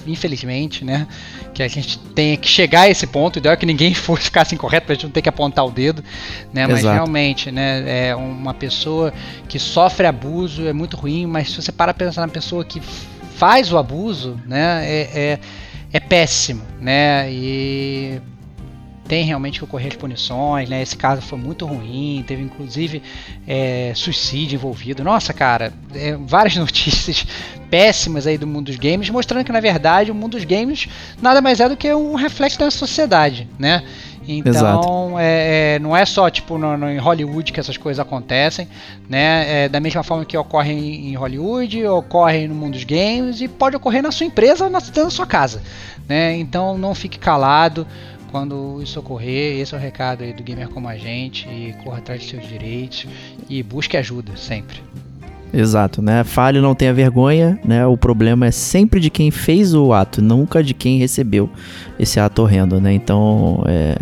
[0.06, 1.08] infelizmente, né?
[1.54, 4.24] Que a gente tem que chegar a esse ponto, o ideal é que ninguém fosse
[4.24, 6.04] ficasse incorreto para a gente não ter que apontar o dedo,
[6.54, 6.68] né?
[6.68, 8.10] Mas realmente, né?
[8.10, 9.14] É uma pessoa
[9.48, 12.82] que sofre abuso é muito ruim, mas se você para pensar na pessoa que
[13.38, 14.84] faz o abuso, né?
[14.86, 15.40] É, é,
[15.94, 17.32] é péssimo, né?
[17.32, 18.22] E
[19.10, 20.84] tem realmente que ocorrer as punições, né?
[20.84, 23.02] Esse caso foi muito ruim, teve inclusive
[23.48, 25.04] é, suicídio envolvido.
[25.04, 27.26] Nossa, cara, é, várias notícias
[27.72, 30.88] péssimas aí do mundo dos games, mostrando que na verdade o mundo dos games
[31.20, 33.84] nada mais é do que um reflexo da sociedade, né?
[34.28, 38.68] Então, é, é, não é só tipo no, no, em Hollywood que essas coisas acontecem,
[39.10, 39.64] né?
[39.66, 43.48] É, da mesma forma que ocorre em, em, Hollywood, ocorre no mundo dos games e
[43.48, 45.64] pode ocorrer na sua empresa, na, na sua casa,
[46.08, 46.38] né?
[46.38, 47.88] Então, não fique calado
[48.32, 51.98] quando isso ocorrer, esse é o recado aí do gamer como a gente e corra
[51.98, 53.06] atrás de seus direitos
[53.50, 54.82] e busque ajuda sempre.
[55.52, 56.24] Exato, né?
[56.24, 57.86] Fale, não tenha vergonha, né?
[57.86, 61.50] O problema é sempre de quem fez o ato, nunca de quem recebeu
[61.98, 62.94] esse ato horrendo, né?
[62.94, 63.96] Então, é...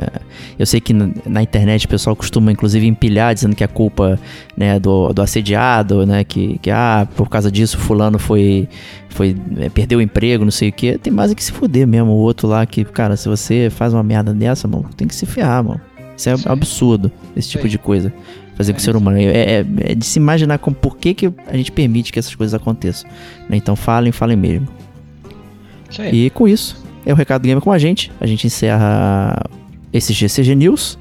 [0.59, 4.19] eu sei que na internet o pessoal costuma, inclusive, empilhar dizendo que a culpa,
[4.57, 6.23] né, do, do assediado, né?
[6.25, 8.67] Que, que, ah, por causa disso fulano foi,
[9.09, 10.97] foi é, perdeu o emprego, não sei o que.
[10.97, 12.11] Tem mais é que se fuder mesmo.
[12.11, 15.25] O outro lá que, cara, se você faz uma merda dessa, mano, tem que se
[15.25, 15.79] ferrar, mano.
[16.17, 16.49] Isso é Sim.
[16.49, 17.69] absurdo, esse tipo Sim.
[17.69, 18.11] de coisa
[18.57, 19.17] fazer com o ser humano.
[19.17, 22.33] É, é, é, de se imaginar como por que, que a gente permite que essas
[22.33, 23.09] coisas aconteçam.
[23.47, 23.55] Né?
[23.55, 24.67] Então falem, falem mesmo.
[26.11, 28.11] E com isso, é o recado do Gamer com a gente.
[28.19, 29.39] A gente encerra
[29.93, 30.97] esse GCG News.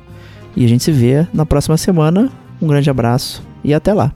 [0.54, 2.30] E a gente se vê na próxima semana.
[2.61, 4.12] Um grande abraço e até lá.